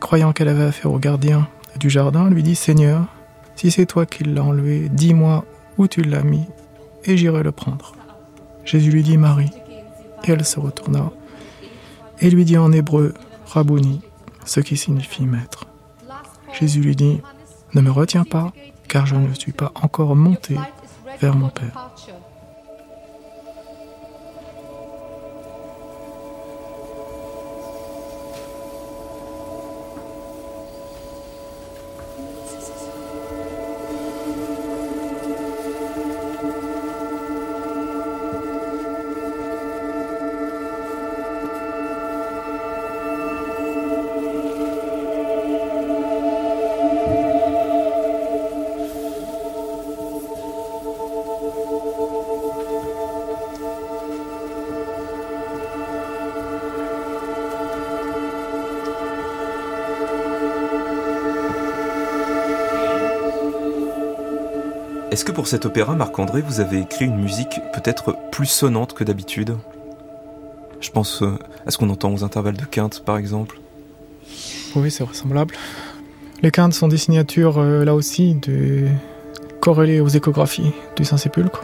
croyant 0.00 0.32
qu'elle 0.32 0.48
avait 0.48 0.64
affaire 0.64 0.92
au 0.92 0.98
gardien 0.98 1.48
du 1.78 1.90
jardin, 1.90 2.28
lui 2.28 2.42
dit, 2.42 2.54
Seigneur, 2.54 3.06
si 3.56 3.70
c'est 3.70 3.86
toi 3.86 4.06
qui 4.06 4.24
l'as 4.24 4.42
enlevé, 4.42 4.88
dis-moi 4.90 5.44
où 5.78 5.88
tu 5.88 6.02
l'as 6.02 6.22
mis, 6.22 6.44
et 7.04 7.16
j'irai 7.16 7.42
le 7.42 7.52
prendre. 7.52 7.94
Jésus 8.64 8.90
lui 8.90 9.02
dit, 9.02 9.16
Marie. 9.16 9.50
Et 10.24 10.30
elle 10.30 10.44
se 10.44 10.60
retourna 10.60 11.10
et 12.22 12.30
lui 12.30 12.44
dit 12.44 12.56
en 12.56 12.72
hébreu, 12.72 13.12
Rabouni, 13.46 14.00
ce 14.44 14.60
qui 14.60 14.76
signifie 14.76 15.26
maître. 15.26 15.66
Jésus 16.58 16.80
lui 16.80 16.96
dit, 16.96 17.20
Ne 17.74 17.80
me 17.80 17.90
retiens 17.90 18.24
pas, 18.24 18.52
car 18.88 19.06
je 19.06 19.16
ne 19.16 19.34
suis 19.34 19.52
pas 19.52 19.72
encore 19.74 20.14
monté 20.14 20.56
vers 21.22 21.36
mon 21.36 21.48
Père. 21.50 21.90
Est-ce 65.12 65.26
que 65.26 65.32
pour 65.32 65.46
cet 65.46 65.66
opéra, 65.66 65.94
Marc-André, 65.94 66.40
vous 66.40 66.60
avez 66.60 66.80
écrit 66.80 67.04
une 67.04 67.20
musique 67.20 67.60
peut-être 67.74 68.16
plus 68.30 68.46
sonnante 68.46 68.94
que 68.94 69.04
d'habitude? 69.04 69.58
Je 70.80 70.88
pense 70.90 71.20
euh, 71.20 71.38
à 71.66 71.70
ce 71.70 71.76
qu'on 71.76 71.90
entend 71.90 72.10
aux 72.14 72.24
intervalles 72.24 72.56
de 72.56 72.64
quinte, 72.64 73.04
par 73.04 73.18
exemple. 73.18 73.60
Oui, 74.74 74.90
c'est 74.90 75.04
vraisemblable. 75.04 75.54
Les 76.40 76.50
quintes 76.50 76.72
sont 76.72 76.88
des 76.88 76.96
signatures, 76.96 77.58
euh, 77.58 77.84
là 77.84 77.94
aussi, 77.94 78.36
de... 78.36 78.86
corrélées 79.60 80.00
aux 80.00 80.08
échographies 80.08 80.72
du 80.96 81.04
Saint-Sépulcre, 81.04 81.62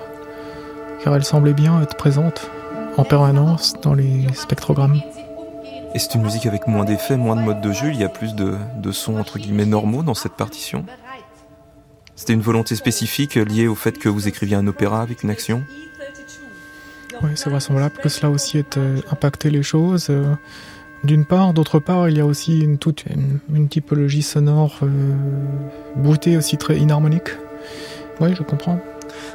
car 1.03 1.17
elles 1.17 1.25
semblaient 1.25 1.55
bien 1.55 1.81
être 1.81 1.97
présentes 1.97 2.51
en 2.99 3.05
permanence 3.05 3.73
dans 3.81 3.95
les 3.95 4.27
spectrogrammes. 4.35 5.01
Et 5.95 5.99
c'est 5.99 6.17
une 6.17 6.23
musique 6.23 6.45
avec 6.45 6.67
moins 6.67 6.85
d'effets, 6.85 7.17
moins 7.17 7.35
de 7.35 7.41
modes 7.41 7.63
de 7.63 7.73
jeu, 7.73 7.89
il 7.95 7.99
y 7.99 8.05
a 8.05 8.11
plus 8.11 8.35
de, 8.35 8.57
de 8.77 8.93
sons 8.93 9.19
entre 9.19 9.39
guillemets 9.39 9.65
normaux 9.65 10.03
dans 10.03 10.13
cette 10.13 10.35
partition? 10.35 10.85
C'était 12.19 12.33
une 12.33 12.41
volonté 12.43 12.75
spécifique 12.75 13.37
liée 13.37 13.69
au 13.69 13.77
fait 13.77 13.97
que 13.97 14.09
vous 14.09 14.27
écriviez 14.27 14.57
un 14.57 14.67
opéra 14.67 15.03
avec 15.03 15.23
une 15.23 15.31
action 15.31 15.63
Oui, 17.23 17.31
c'est 17.37 17.49
vraisemblable 17.49 17.95
que 18.03 18.09
cela 18.09 18.29
aussi 18.29 18.59
ait 18.59 18.65
euh, 18.77 18.99
impacté 19.13 19.51
les 19.51 19.63
choses. 19.63 20.09
euh, 20.11 20.35
D'une 21.05 21.25
part, 21.25 21.55
d'autre 21.55 21.79
part, 21.79 22.09
il 22.09 22.19
y 22.19 22.21
a 22.21 22.27
aussi 22.27 22.59
une, 22.59 22.77
toute 22.77 23.05
une, 23.07 23.39
une 23.55 23.69
typologie 23.69 24.23
sonore 24.23 24.81
euh, 24.83 24.89
bruitée 25.95 26.37
aussi 26.37 26.57
très 26.59 26.77
inharmonique. 26.77 27.29
Oui, 28.21 28.35
je 28.37 28.43
comprends. 28.43 28.81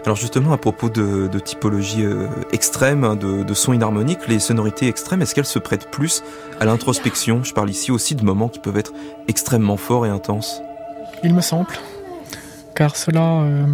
Alors 0.06 0.18
justement, 0.18 0.52
à 0.52 0.58
propos 0.58 0.90
de, 0.90 1.30
de 1.30 1.40
typologie 1.40 2.04
euh, 2.04 2.28
extrême, 2.52 3.06
hein, 3.06 3.16
de, 3.16 3.44
de 3.44 3.54
sons 3.54 3.72
inharmoniques, 3.72 4.28
les 4.28 4.40
sonorités 4.40 4.90
extrêmes, 4.90 5.22
est-ce 5.22 5.34
qu'elles 5.34 5.46
se 5.46 5.58
prêtent 5.60 5.90
plus 5.90 6.22
à 6.60 6.66
l'introspection? 6.66 7.46
Je 7.46 7.54
parle 7.54 7.70
ici 7.70 7.92
aussi 7.92 8.14
de 8.16 8.26
moments 8.26 8.50
qui 8.50 8.60
peuvent 8.60 8.78
être 8.78 8.92
extrêmement 9.30 9.78
forts 9.78 10.06
et 10.06 10.10
intenses. 10.10 10.62
Il 11.24 11.34
me 11.34 11.40
semble, 11.40 11.68
car 12.76 12.96
cela 12.96 13.42
euh, 13.42 13.66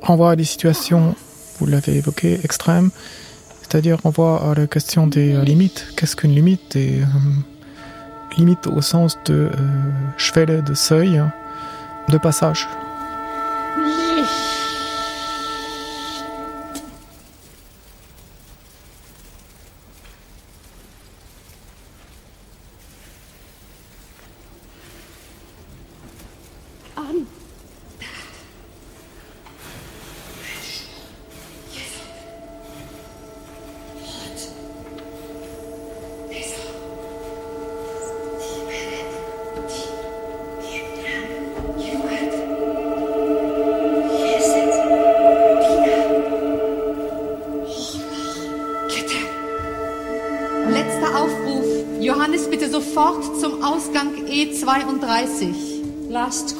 renvoie 0.00 0.32
à 0.32 0.36
des 0.36 0.44
situations, 0.44 1.14
vous 1.58 1.66
l'avez 1.66 1.96
évoqué, 1.96 2.40
extrêmes, 2.44 2.90
c'est-à-dire 3.62 3.98
renvoie 4.02 4.50
à 4.50 4.54
la 4.54 4.66
question 4.66 5.06
des 5.06 5.34
euh, 5.34 5.42
limites. 5.42 5.86
Qu'est-ce 5.96 6.14
qu'une 6.14 6.34
limite? 6.34 6.76
Et 6.76 7.00
euh, 7.00 7.06
limite 8.36 8.66
au 8.66 8.82
sens 8.82 9.18
de 9.24 9.50
euh, 9.50 10.62
de 10.62 10.74
seuil, 10.74 11.22
de 12.08 12.18
passage. 12.18 12.68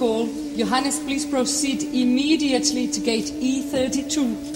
Call. 0.02 0.26
Johannes, 0.56 0.98
please 0.98 1.24
proceed 1.24 1.84
immediately 1.84 2.88
to 2.88 3.00
gate 3.00 3.30
E 3.38 3.62
E32. 3.62 4.51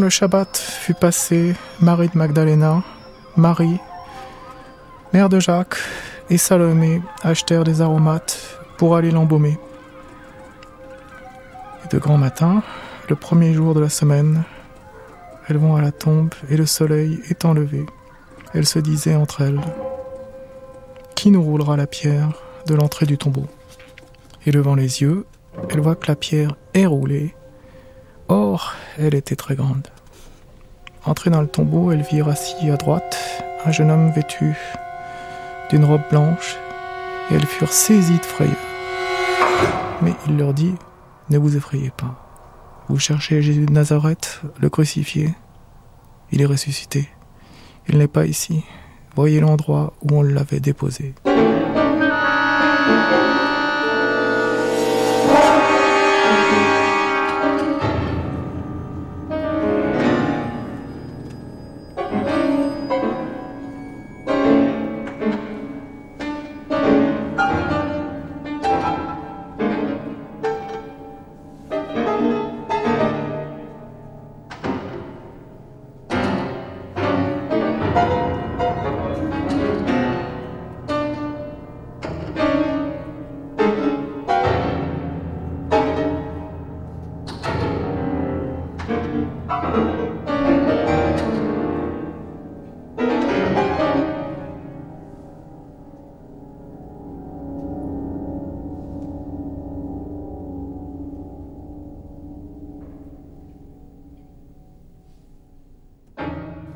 Le 0.00 0.08
Shabbat 0.08 0.56
fut 0.56 0.94
passé, 0.94 1.54
Marie 1.82 2.08
de 2.08 2.16
Magdalena, 2.16 2.82
Marie, 3.36 3.78
mère 5.12 5.28
de 5.28 5.38
Jacques, 5.38 5.76
et 6.30 6.38
Salomé 6.38 7.02
achetèrent 7.22 7.64
des 7.64 7.82
aromates 7.82 8.58
pour 8.78 8.96
aller 8.96 9.10
l'embaumer. 9.10 9.58
Et 11.84 11.88
de 11.94 11.98
grand 11.98 12.16
matin, 12.16 12.62
le 13.10 13.14
premier 13.14 13.52
jour 13.52 13.74
de 13.74 13.80
la 13.80 13.90
semaine, 13.90 14.42
elles 15.48 15.58
vont 15.58 15.76
à 15.76 15.82
la 15.82 15.92
tombe 15.92 16.32
et 16.48 16.56
le 16.56 16.64
soleil 16.64 17.20
étant 17.28 17.52
levé, 17.52 17.84
elles 18.54 18.66
se 18.66 18.78
disaient 18.78 19.16
entre 19.16 19.42
elles 19.42 19.60
Qui 21.14 21.30
nous 21.30 21.42
roulera 21.42 21.76
la 21.76 21.86
pierre 21.86 22.32
de 22.66 22.74
l'entrée 22.74 23.04
du 23.04 23.18
tombeau? 23.18 23.48
Et 24.46 24.50
levant 24.50 24.76
les 24.76 25.02
yeux, 25.02 25.26
elles 25.68 25.80
voient 25.80 25.96
que 25.96 26.08
la 26.08 26.16
pierre 26.16 26.56
est 26.72 26.86
roulée. 26.86 27.34
Elle 28.98 29.14
était 29.14 29.36
très 29.36 29.54
grande. 29.54 29.86
Entrée 31.04 31.30
dans 31.30 31.40
le 31.40 31.48
tombeau, 31.48 31.92
elles 31.92 32.02
virent 32.02 32.28
assis 32.28 32.70
à 32.70 32.76
droite 32.76 33.18
un 33.64 33.72
jeune 33.72 33.90
homme 33.90 34.10
vêtu 34.12 34.56
d'une 35.70 35.84
robe 35.84 36.02
blanche, 36.10 36.56
et 37.30 37.34
elles 37.34 37.46
furent 37.46 37.72
saisies 37.72 38.18
de 38.18 38.24
frayeur. 38.24 38.56
Mais 40.02 40.14
il 40.26 40.36
leur 40.36 40.52
dit, 40.52 40.74
ne 41.28 41.38
vous 41.38 41.56
effrayez 41.56 41.90
pas. 41.90 42.26
Vous 42.88 42.98
cherchez 42.98 43.40
Jésus 43.40 43.66
de 43.66 43.72
Nazareth, 43.72 44.42
le 44.58 44.68
crucifié. 44.68 45.34
Il 46.32 46.42
est 46.42 46.46
ressuscité. 46.46 47.08
Il 47.88 47.98
n'est 47.98 48.08
pas 48.08 48.26
ici. 48.26 48.64
Voyez 49.14 49.40
l'endroit 49.40 49.92
où 50.02 50.18
on 50.18 50.22
l'avait 50.22 50.60
déposé. 50.60 51.14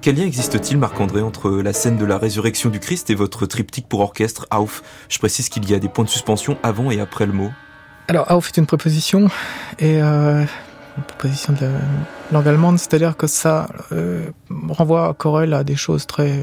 Quel 0.04 0.16
lien 0.16 0.26
existe-t-il, 0.26 0.76
Marc-André, 0.76 1.22
entre 1.22 1.50
la 1.50 1.72
scène 1.72 1.96
de 1.96 2.04
la 2.04 2.18
résurrection 2.18 2.68
du 2.68 2.78
Christ 2.78 3.08
et 3.08 3.14
votre 3.14 3.46
triptyque 3.46 3.88
pour 3.88 4.00
orchestre, 4.00 4.46
Auf? 4.50 4.82
Je 5.08 5.18
précise 5.18 5.48
qu'il 5.48 5.66
y 5.66 5.72
a 5.72 5.78
des 5.78 5.88
points 5.88 6.04
de 6.04 6.10
suspension 6.10 6.58
avant 6.62 6.90
et 6.90 7.00
après 7.00 7.24
le 7.24 7.32
mot. 7.32 7.50
Alors, 8.08 8.30
Auf 8.30 8.48
est 8.48 8.58
une 8.58 8.66
préposition, 8.66 9.28
et 9.78 10.02
euh, 10.02 10.44
une 10.98 11.02
préposition 11.04 11.54
de 11.54 11.60
la 11.62 11.68
langue 12.32 12.46
allemande, 12.46 12.78
c'est-à-dire 12.78 13.16
que 13.16 13.26
ça 13.26 13.66
euh, 13.92 14.26
renvoie 14.68 15.08
à 15.08 15.14
Corel 15.14 15.54
à 15.54 15.64
des 15.64 15.74
choses 15.74 16.06
très 16.06 16.34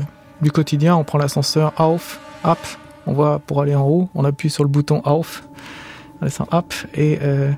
du 0.42 0.50
quotidien. 0.50 0.96
On 0.96 1.04
prend 1.04 1.20
l'ascenseur 1.20 1.80
Auf, 1.80 2.20
Up, 2.44 2.58
on 3.06 3.14
voit 3.14 3.38
pour 3.38 3.62
aller 3.62 3.76
en 3.76 3.88
haut, 3.88 4.10
on 4.16 4.26
appuie 4.26 4.50
sur 4.50 4.64
le 4.64 4.70
bouton 4.70 5.04
Auf, 5.06 5.44
on 6.20 6.26
descend 6.26 6.48
Up, 6.52 6.74
et... 6.96 7.20
Euh, 7.22 7.52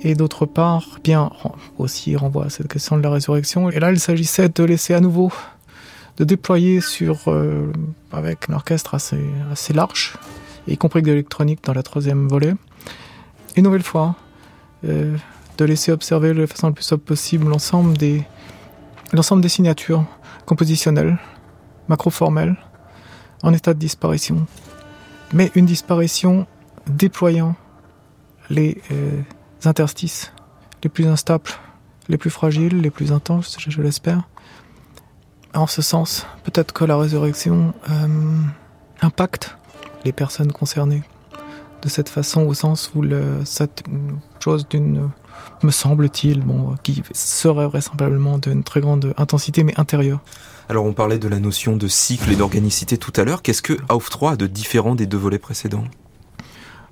et 0.00 0.14
d'autre 0.14 0.46
part, 0.46 0.98
bien 1.02 1.30
aussi 1.78 2.16
renvoie 2.16 2.46
à 2.46 2.50
cette 2.50 2.68
question 2.68 2.96
de 2.96 3.02
la 3.02 3.10
résurrection. 3.10 3.70
Et 3.70 3.80
là, 3.80 3.90
il 3.90 3.98
s'agissait 3.98 4.48
de 4.48 4.64
laisser 4.64 4.94
à 4.94 5.00
nouveau, 5.00 5.32
de 6.16 6.24
déployer 6.24 6.80
sur, 6.80 7.28
euh, 7.28 7.72
avec 8.12 8.48
un 8.48 8.54
orchestre 8.54 8.94
assez, 8.94 9.20
assez 9.50 9.72
large, 9.72 10.16
y 10.66 10.76
compris 10.76 11.02
de 11.02 11.08
l'électronique 11.08 11.64
dans 11.64 11.72
la 11.72 11.82
troisième 11.82 12.28
volet, 12.28 12.54
une 13.56 13.64
nouvelle 13.64 13.82
fois, 13.82 14.14
euh, 14.84 15.16
de 15.56 15.64
laisser 15.64 15.90
observer 15.90 16.34
de 16.34 16.40
la 16.40 16.46
façon 16.46 16.68
la 16.68 16.72
plus 16.72 16.84
simple 16.84 17.02
possible 17.02 17.48
l'ensemble 17.48 17.96
des, 17.96 18.22
l'ensemble 19.12 19.42
des 19.42 19.48
signatures 19.48 20.04
compositionnelles, 20.46 21.18
macroformelles, 21.88 22.56
en 23.42 23.52
état 23.52 23.74
de 23.74 23.78
disparition. 23.78 24.46
Mais 25.32 25.50
une 25.54 25.66
disparition 25.66 26.46
déployant 26.86 27.54
les 28.50 28.80
euh, 28.92 29.20
interstices 29.64 30.32
les 30.82 30.88
plus 30.88 31.06
instables, 31.06 31.50
les 32.08 32.18
plus 32.18 32.30
fragiles, 32.30 32.80
les 32.80 32.90
plus 32.90 33.12
intenses, 33.12 33.56
je, 33.58 33.82
l'espère. 33.82 34.28
En 35.54 35.66
ce 35.66 35.82
sens, 35.82 36.26
peut-être 36.44 36.72
que 36.72 36.84
la 36.84 36.96
résurrection 36.96 37.74
euh, 37.90 38.06
impacte 39.00 39.56
les 40.04 40.12
personnes 40.12 40.52
concernées 40.52 41.02
de 41.82 41.88
cette 41.88 42.08
façon, 42.08 42.42
au 42.42 42.54
sens 42.54 42.90
où 42.94 43.02
le, 43.02 43.44
cette 43.44 43.84
chose 44.40 44.68
d'une, 44.68 45.10
me 45.62 45.70
semble-t-il, 45.70 46.40
bon, 46.40 46.74
qui 46.82 47.02
serait 47.12 47.66
vraisemblablement 47.66 48.38
d'une 48.38 48.64
très 48.64 48.80
grande 48.80 49.14
intensité, 49.16 49.64
mais 49.64 49.78
intérieure. 49.78 50.20
Alors 50.68 50.84
on 50.84 50.92
parlait 50.92 51.18
de 51.18 51.28
la 51.28 51.40
notion 51.40 51.76
de 51.76 51.88
cycle 51.88 52.30
et 52.30 52.36
d'organicité 52.36 52.98
tout 52.98 53.12
à 53.16 53.24
l'heure. 53.24 53.42
Qu'est-ce 53.42 53.62
que 53.62 53.74
AUF 53.88 54.10
3 54.10 54.32
a 54.32 54.36
de 54.36 54.46
différent 54.46 54.94
des 54.94 55.06
deux 55.06 55.16
volets 55.16 55.38
précédents? 55.38 55.84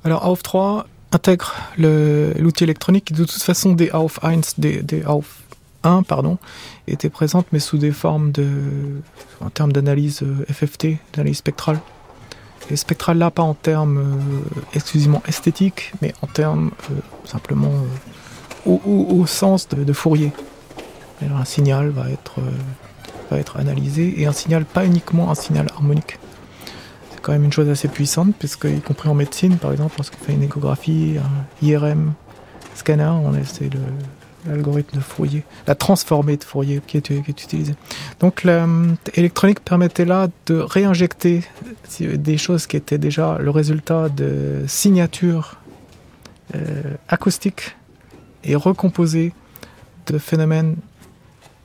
Alors 0.04 0.26
AUF 0.26 0.42
3 0.42 0.86
intègre 1.12 1.54
l'outil 1.78 2.64
électronique 2.64 3.12
de 3.12 3.24
toute 3.24 3.42
façon 3.42 3.72
des 3.72 3.90
AUF 3.90 4.18
1, 4.22 4.40
des, 4.58 4.82
des 4.82 5.02
AUF 5.04 5.42
1 5.84 6.02
pardon, 6.02 6.38
étaient 6.88 7.10
présentes 7.10 7.46
mais 7.52 7.58
sous 7.58 7.78
des 7.78 7.92
formes 7.92 8.32
de 8.32 8.46
en 9.40 9.50
termes 9.50 9.72
d'analyse 9.72 10.22
euh, 10.22 10.44
FFT, 10.52 10.98
d'analyse 11.14 11.38
spectrale. 11.38 11.80
Et 12.70 12.76
spectrale 12.76 13.18
là 13.18 13.30
pas 13.30 13.44
en 13.44 13.54
termes 13.54 13.98
euh, 13.98 14.58
exclusivement 14.74 15.22
esthétiques, 15.28 15.92
mais 16.02 16.12
en 16.22 16.26
termes 16.26 16.72
euh, 16.90 16.94
simplement 17.24 17.70
au, 18.66 19.24
sens 19.26 19.68
de, 19.68 19.84
de 19.84 19.92
Fourier. 19.92 20.32
Alors, 21.22 21.38
un 21.38 21.44
signal 21.44 21.90
va 21.90 22.10
être, 22.10 22.40
va 23.30 23.38
être 23.38 23.58
analysé 23.58 24.20
et 24.20 24.26
un 24.26 24.32
signal 24.32 24.64
pas 24.64 24.84
uniquement 24.84 25.30
un 25.30 25.36
signal 25.36 25.68
harmonique 25.72 26.18
quand 27.26 27.32
même 27.32 27.44
une 27.44 27.52
chose 27.52 27.68
assez 27.68 27.88
puissante, 27.88 28.36
puisque, 28.38 28.66
y 28.66 28.80
compris 28.80 29.08
en 29.08 29.14
médecine, 29.14 29.56
par 29.56 29.72
exemple, 29.72 29.94
lorsqu'on 29.98 30.24
fait 30.24 30.32
une 30.34 30.44
échographie, 30.44 31.16
un 31.18 31.66
IRM 31.66 32.12
scanner, 32.76 33.08
on 33.08 33.34
essaie 33.34 33.68
l'algorithme 34.46 34.98
de 34.98 35.02
Fourier, 35.02 35.42
la 35.66 35.74
transformée 35.74 36.36
de 36.36 36.44
Fourier 36.44 36.80
qui 36.86 36.98
est, 36.98 37.10
utilisée. 37.10 37.74
Donc 38.20 38.44
l'électronique 38.44 39.58
permettait 39.58 40.04
là 40.04 40.28
de 40.46 40.54
réinjecter 40.54 41.42
des 42.00 42.38
choses 42.38 42.68
qui 42.68 42.76
étaient 42.76 42.96
déjà 42.98 43.38
le 43.40 43.50
résultat 43.50 44.08
de 44.08 44.62
signatures 44.68 45.56
euh, 46.54 46.94
acoustiques 47.08 47.74
et 48.44 48.54
recomposer 48.54 49.32
de 50.06 50.18
phénomènes 50.18 50.76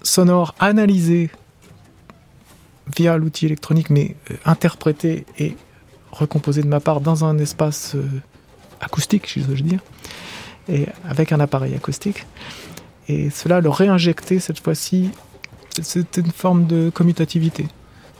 sonores 0.01 0.55
analysés 0.59 1.29
via 2.95 3.17
l'outil 3.17 3.45
électronique, 3.45 3.89
mais 3.89 4.15
euh, 4.31 4.35
interprété 4.45 5.25
et 5.37 5.55
recomposé 6.11 6.61
de 6.61 6.67
ma 6.67 6.79
part 6.79 7.01
dans 7.01 7.23
un 7.25 7.37
espace 7.37 7.95
euh, 7.95 8.03
acoustique, 8.79 9.27
si 9.27 9.39
veux 9.39 9.55
dire, 9.55 9.79
et 10.67 10.87
avec 11.07 11.31
un 11.31 11.39
appareil 11.39 11.73
acoustique. 11.75 12.25
Et 13.07 13.29
cela, 13.29 13.61
le 13.61 13.69
réinjecter 13.69 14.39
cette 14.39 14.59
fois-ci, 14.59 15.11
c'est 15.81 16.17
une 16.17 16.31
forme 16.31 16.65
de 16.67 16.89
commutativité. 16.89 17.67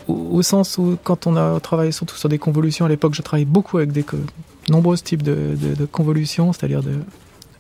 Au, 0.08 0.42
sens 0.42 0.78
où, 0.78 0.98
quand 1.04 1.28
on 1.28 1.36
a 1.36 1.60
travaillé 1.60 1.92
surtout 1.92 2.16
sur 2.16 2.28
des 2.28 2.40
convolutions, 2.40 2.86
à 2.86 2.90
l'époque, 2.90 3.14
je 3.14 3.22
travaillais 3.22 3.46
beaucoup 3.46 3.78
avec 3.78 3.92
des 3.92 4.04
nombreux 4.70 4.98
types 4.98 5.22
de, 5.22 5.86
convolutions, 5.92 6.54
c'est-à-dire 6.54 6.82
de 6.82 6.96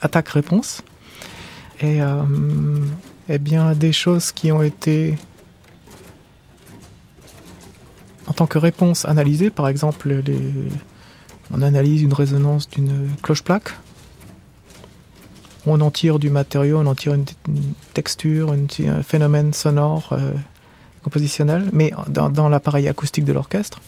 attaque-réponse. 0.01 0.81
Et, 1.81 2.01
euh, 2.01 2.23
eh 3.29 3.37
bien, 3.37 3.73
des 3.73 3.93
choses 3.93 4.31
qui 4.31 4.51
ont 4.51 4.63
été 4.63 5.17
en 8.31 8.33
tant 8.33 8.47
que 8.47 8.57
réponse 8.57 9.03
analysée, 9.03 9.49
par 9.49 9.67
exemple, 9.67 10.23
on 11.53 11.61
analyse 11.61 12.01
une 12.01 12.13
résonance 12.13 12.69
d'une 12.69 13.09
cloche-plaque, 13.21 13.73
on 15.65 15.81
en 15.81 15.91
tire 15.91 16.17
du 16.17 16.29
matériau, 16.29 16.79
on 16.79 16.85
en 16.85 16.95
tire 16.95 17.13
une, 17.13 17.25
texture, 17.93 18.53
un 18.53 19.03
phénomène 19.03 19.51
sonore 19.51 20.13
euh, 20.13 20.31
compositionnel, 21.03 21.69
mais 21.73 21.91
dans, 22.07 22.47
l'appareil 22.47 22.87
acoustique 22.87 23.25
de 23.25 23.33
l'orchestre. 23.33 23.81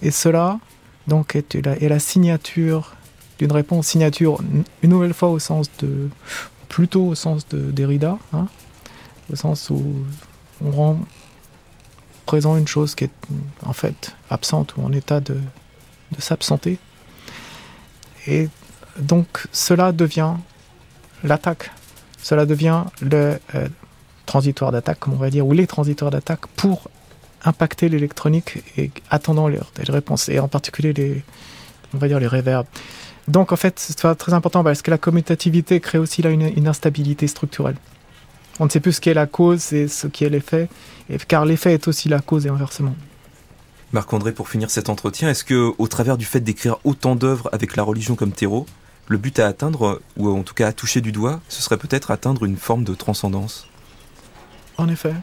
Et 0.00 0.10
cela, 0.10 0.58
donc, 1.06 1.36
est 1.36 1.54
la, 1.56 1.76
est 1.76 1.90
la 1.90 1.98
signature 1.98 2.94
d'une 3.38 3.52
réponse, 3.52 3.88
signature 3.88 4.40
une 4.82 4.88
nouvelle 4.88 5.12
fois 5.12 5.28
au 5.28 5.38
sens 5.38 5.70
de, 5.80 6.08
plutôt 6.70 7.08
au 7.08 7.14
sens 7.14 7.46
de 7.46 7.70
Derrida, 7.70 8.16
hein, 8.32 8.46
au 9.30 9.36
sens 9.36 9.68
où 9.68 9.84
on 10.64 10.70
rend 10.70 10.98
présent 12.26 12.56
une 12.56 12.68
chose 12.68 12.94
qui 12.94 13.04
est 13.04 13.10
en 13.64 13.72
fait 13.72 14.14
absente 14.30 14.76
ou 14.76 14.84
en 14.84 14.92
état 14.92 15.20
de, 15.20 15.34
de 15.34 16.20
s'absenter. 16.20 16.78
Et 18.26 18.48
donc 18.98 19.46
cela 19.52 19.92
devient 19.92 20.34
l'attaque, 21.24 21.70
cela 22.22 22.46
devient 22.46 22.84
le 23.00 23.38
euh, 23.54 23.68
transitoire 24.26 24.72
d'attaque, 24.72 25.00
comme 25.00 25.14
on 25.14 25.18
va 25.18 25.30
dire, 25.30 25.46
ou 25.46 25.52
les 25.52 25.66
transitoires 25.66 26.10
d'attaque 26.10 26.46
pour 26.56 26.88
impacter 27.44 27.88
l'électronique 27.88 28.62
et 28.76 28.90
attendant 29.10 29.48
les, 29.48 29.58
réponses, 29.88 30.28
et 30.28 30.38
en 30.38 30.48
particulier 30.48 30.92
les, 30.92 31.24
on 31.94 31.98
va 31.98 32.08
dire 32.08 32.20
les 32.20 32.28
réverbes. 32.28 32.66
Donc 33.28 33.52
en 33.52 33.56
fait, 33.56 33.78
c'est 33.78 34.14
très 34.16 34.32
important 34.32 34.64
parce 34.64 34.82
que 34.82 34.90
la 34.90 34.98
commutativité 34.98 35.80
crée 35.80 35.98
aussi 35.98 36.22
là 36.22 36.30
une, 36.30 36.52
une 36.56 36.68
instabilité 36.68 37.26
structurelle. 37.26 37.76
On 38.60 38.66
ne 38.66 38.70
sait 38.70 38.80
plus 38.80 38.92
ce 38.92 39.00
qui 39.00 39.08
est 39.08 39.14
la 39.14 39.26
cause 39.26 39.72
et 39.72 39.88
ce 39.88 40.06
qui 40.06 40.24
est 40.24 40.28
l'effet, 40.28 40.68
car 41.28 41.44
l'effet 41.44 41.74
est 41.74 41.88
aussi 41.88 42.08
la 42.08 42.20
cause 42.20 42.46
et 42.46 42.48
inversement. 42.48 42.94
Marc-André, 43.92 44.32
pour 44.32 44.48
finir 44.48 44.70
cet 44.70 44.88
entretien, 44.88 45.28
est-ce 45.28 45.44
que, 45.44 45.72
au 45.76 45.86
travers 45.86 46.16
du 46.16 46.24
fait 46.24 46.40
d'écrire 46.40 46.76
autant 46.84 47.14
d'œuvres 47.14 47.48
avec 47.52 47.76
la 47.76 47.82
religion 47.82 48.14
comme 48.14 48.32
terreau, 48.32 48.66
le 49.08 49.18
but 49.18 49.38
à 49.38 49.46
atteindre, 49.46 50.00
ou 50.16 50.30
en 50.30 50.42
tout 50.42 50.54
cas 50.54 50.68
à 50.68 50.72
toucher 50.72 51.00
du 51.00 51.12
doigt, 51.12 51.40
ce 51.48 51.62
serait 51.62 51.76
peut-être 51.76 52.10
atteindre 52.10 52.44
une 52.44 52.56
forme 52.56 52.84
de 52.84 52.94
transcendance? 52.94 53.66
En 54.78 54.88
effet, 54.88 55.14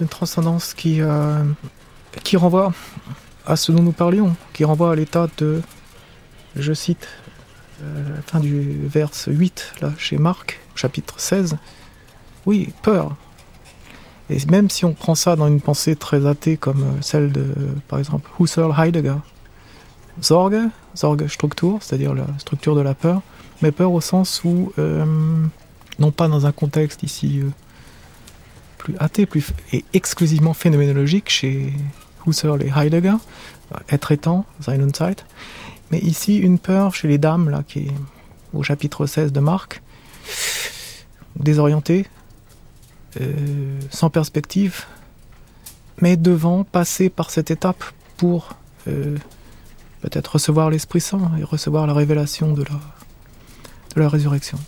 une 0.00 0.08
transcendance 0.08 0.74
qui, 0.74 1.00
euh, 1.00 1.44
qui 2.24 2.36
renvoie 2.36 2.72
à 3.46 3.56
ce 3.56 3.70
dont 3.70 3.82
nous 3.82 3.92
parlions, 3.92 4.34
qui 4.52 4.64
renvoie 4.64 4.92
à 4.92 4.94
l'état 4.96 5.28
de, 5.38 5.62
je 6.56 6.72
cite, 6.72 7.08
euh, 7.82 8.16
la 8.16 8.22
fin 8.22 8.40
du 8.40 8.86
vers 8.88 9.10
8, 9.26 9.74
là, 9.80 9.92
chez 9.98 10.18
Marc, 10.18 10.60
chapitre 10.74 11.20
16, 11.20 11.56
oui, 12.48 12.70
peur. 12.80 13.14
Et 14.30 14.38
même 14.50 14.70
si 14.70 14.86
on 14.86 14.94
prend 14.94 15.14
ça 15.14 15.36
dans 15.36 15.48
une 15.48 15.60
pensée 15.60 15.96
très 15.96 16.24
athée 16.24 16.56
comme 16.56 16.82
euh, 16.82 17.02
celle 17.02 17.30
de, 17.30 17.44
par 17.88 17.98
exemple, 17.98 18.30
Husserl 18.40 18.74
Heidegger, 18.78 19.16
Sorge, 20.22 20.54
Sorge 20.94 21.26
Struktur, 21.26 21.76
c'est-à-dire 21.82 22.14
la 22.14 22.26
structure 22.38 22.74
de 22.74 22.80
la 22.80 22.94
peur, 22.94 23.20
mais 23.60 23.70
peur 23.70 23.92
au 23.92 24.00
sens 24.00 24.40
où, 24.44 24.72
euh, 24.78 25.04
non 25.98 26.10
pas 26.10 26.26
dans 26.26 26.46
un 26.46 26.52
contexte 26.52 27.02
ici 27.02 27.40
euh, 27.40 27.50
plus 28.78 28.94
athée, 28.98 29.26
plus 29.26 29.52
et 29.74 29.84
exclusivement 29.92 30.54
phénoménologique 30.54 31.28
chez 31.28 31.74
Husserl 32.26 32.62
et 32.62 32.72
Heidegger, 32.74 33.16
être 33.90 34.10
étant, 34.10 34.46
sein 34.60 34.80
und 34.80 34.96
Zeit, 34.96 35.26
mais 35.90 35.98
ici 35.98 36.38
une 36.38 36.58
peur 36.58 36.94
chez 36.94 37.08
les 37.08 37.18
dames, 37.18 37.50
là, 37.50 37.62
qui 37.68 37.80
est 37.80 37.94
au 38.54 38.62
chapitre 38.62 39.04
16 39.04 39.32
de 39.32 39.40
Marc, 39.40 39.82
désorientée, 41.36 42.06
euh, 43.20 43.80
sans 43.90 44.10
perspective, 44.10 44.84
mais 46.00 46.16
devant 46.16 46.64
passer 46.64 47.08
par 47.08 47.30
cette 47.30 47.50
étape 47.50 47.84
pour 48.16 48.50
euh, 48.86 49.16
peut-être 50.02 50.34
recevoir 50.34 50.70
l'Esprit 50.70 51.00
Saint 51.00 51.32
et 51.38 51.44
recevoir 51.44 51.86
la 51.86 51.94
révélation 51.94 52.52
de 52.52 52.62
la, 52.62 52.80
de 53.96 54.00
la 54.00 54.08
résurrection. 54.08 54.58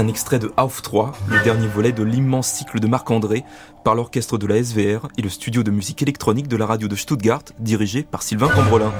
Un 0.00 0.08
extrait 0.08 0.38
de 0.38 0.50
Auf 0.56 0.80
3, 0.80 1.12
le 1.28 1.44
dernier 1.44 1.66
volet 1.66 1.92
de 1.92 2.02
l'immense 2.02 2.48
cycle 2.48 2.80
de 2.80 2.86
Marc-André, 2.86 3.44
par 3.84 3.94
l'orchestre 3.94 4.38
de 4.38 4.46
la 4.46 4.62
SVR 4.62 5.08
et 5.18 5.22
le 5.22 5.28
studio 5.28 5.62
de 5.62 5.70
musique 5.70 6.00
électronique 6.00 6.48
de 6.48 6.56
la 6.56 6.64
radio 6.64 6.88
de 6.88 6.96
Stuttgart, 6.96 7.42
dirigé 7.58 8.02
par 8.02 8.22
Sylvain 8.22 8.48
Cambrelin. 8.48 8.94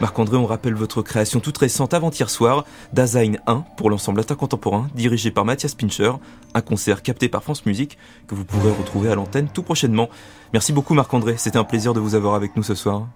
Marc-André, 0.00 0.36
on 0.36 0.46
rappelle 0.46 0.74
votre 0.74 1.02
création 1.02 1.40
toute 1.40 1.58
récente 1.58 1.92
avant-hier 1.92 2.30
soir, 2.30 2.64
Dasein 2.92 3.32
1, 3.48 3.64
pour 3.76 3.90
l'ensemble 3.90 4.20
latin 4.20 4.36
contemporain, 4.36 4.88
dirigé 4.94 5.32
par 5.32 5.44
Mathias 5.44 5.74
Pincher, 5.74 6.12
un 6.54 6.60
concert 6.60 7.02
capté 7.02 7.28
par 7.28 7.42
France 7.42 7.66
Musique, 7.66 7.98
que 8.28 8.36
vous 8.36 8.44
pourrez 8.44 8.70
retrouver 8.70 9.10
à 9.10 9.16
l'antenne 9.16 9.48
tout 9.52 9.64
prochainement. 9.64 10.08
Merci 10.52 10.72
beaucoup 10.72 10.94
Marc-André, 10.94 11.34
c'était 11.36 11.58
un 11.58 11.64
plaisir 11.64 11.94
de 11.94 12.00
vous 12.00 12.14
avoir 12.14 12.36
avec 12.36 12.54
nous 12.54 12.62
ce 12.62 12.76
soir. 12.76 13.08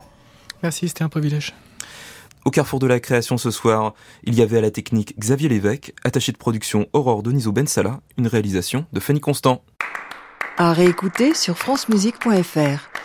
Merci, 0.64 0.88
c'était 0.88 1.04
un 1.04 1.08
privilège. 1.08 1.54
Au 2.48 2.50
carrefour 2.50 2.78
de 2.78 2.86
la 2.86 2.98
création 2.98 3.36
ce 3.36 3.50
soir, 3.50 3.92
il 4.24 4.34
y 4.34 4.40
avait 4.40 4.56
à 4.56 4.62
la 4.62 4.70
technique 4.70 5.14
Xavier 5.18 5.50
Lévesque, 5.50 5.92
attaché 6.02 6.32
de 6.32 6.38
production 6.38 6.86
Aurore 6.94 7.22
Doniso 7.22 7.52
Bensala, 7.52 8.00
une 8.16 8.26
réalisation 8.26 8.86
de 8.90 9.00
Fanny 9.00 9.20
Constant. 9.20 9.62
À 10.56 10.72
réécouter 10.72 11.34
sur 11.34 11.58
francemusique.fr. 11.58 12.97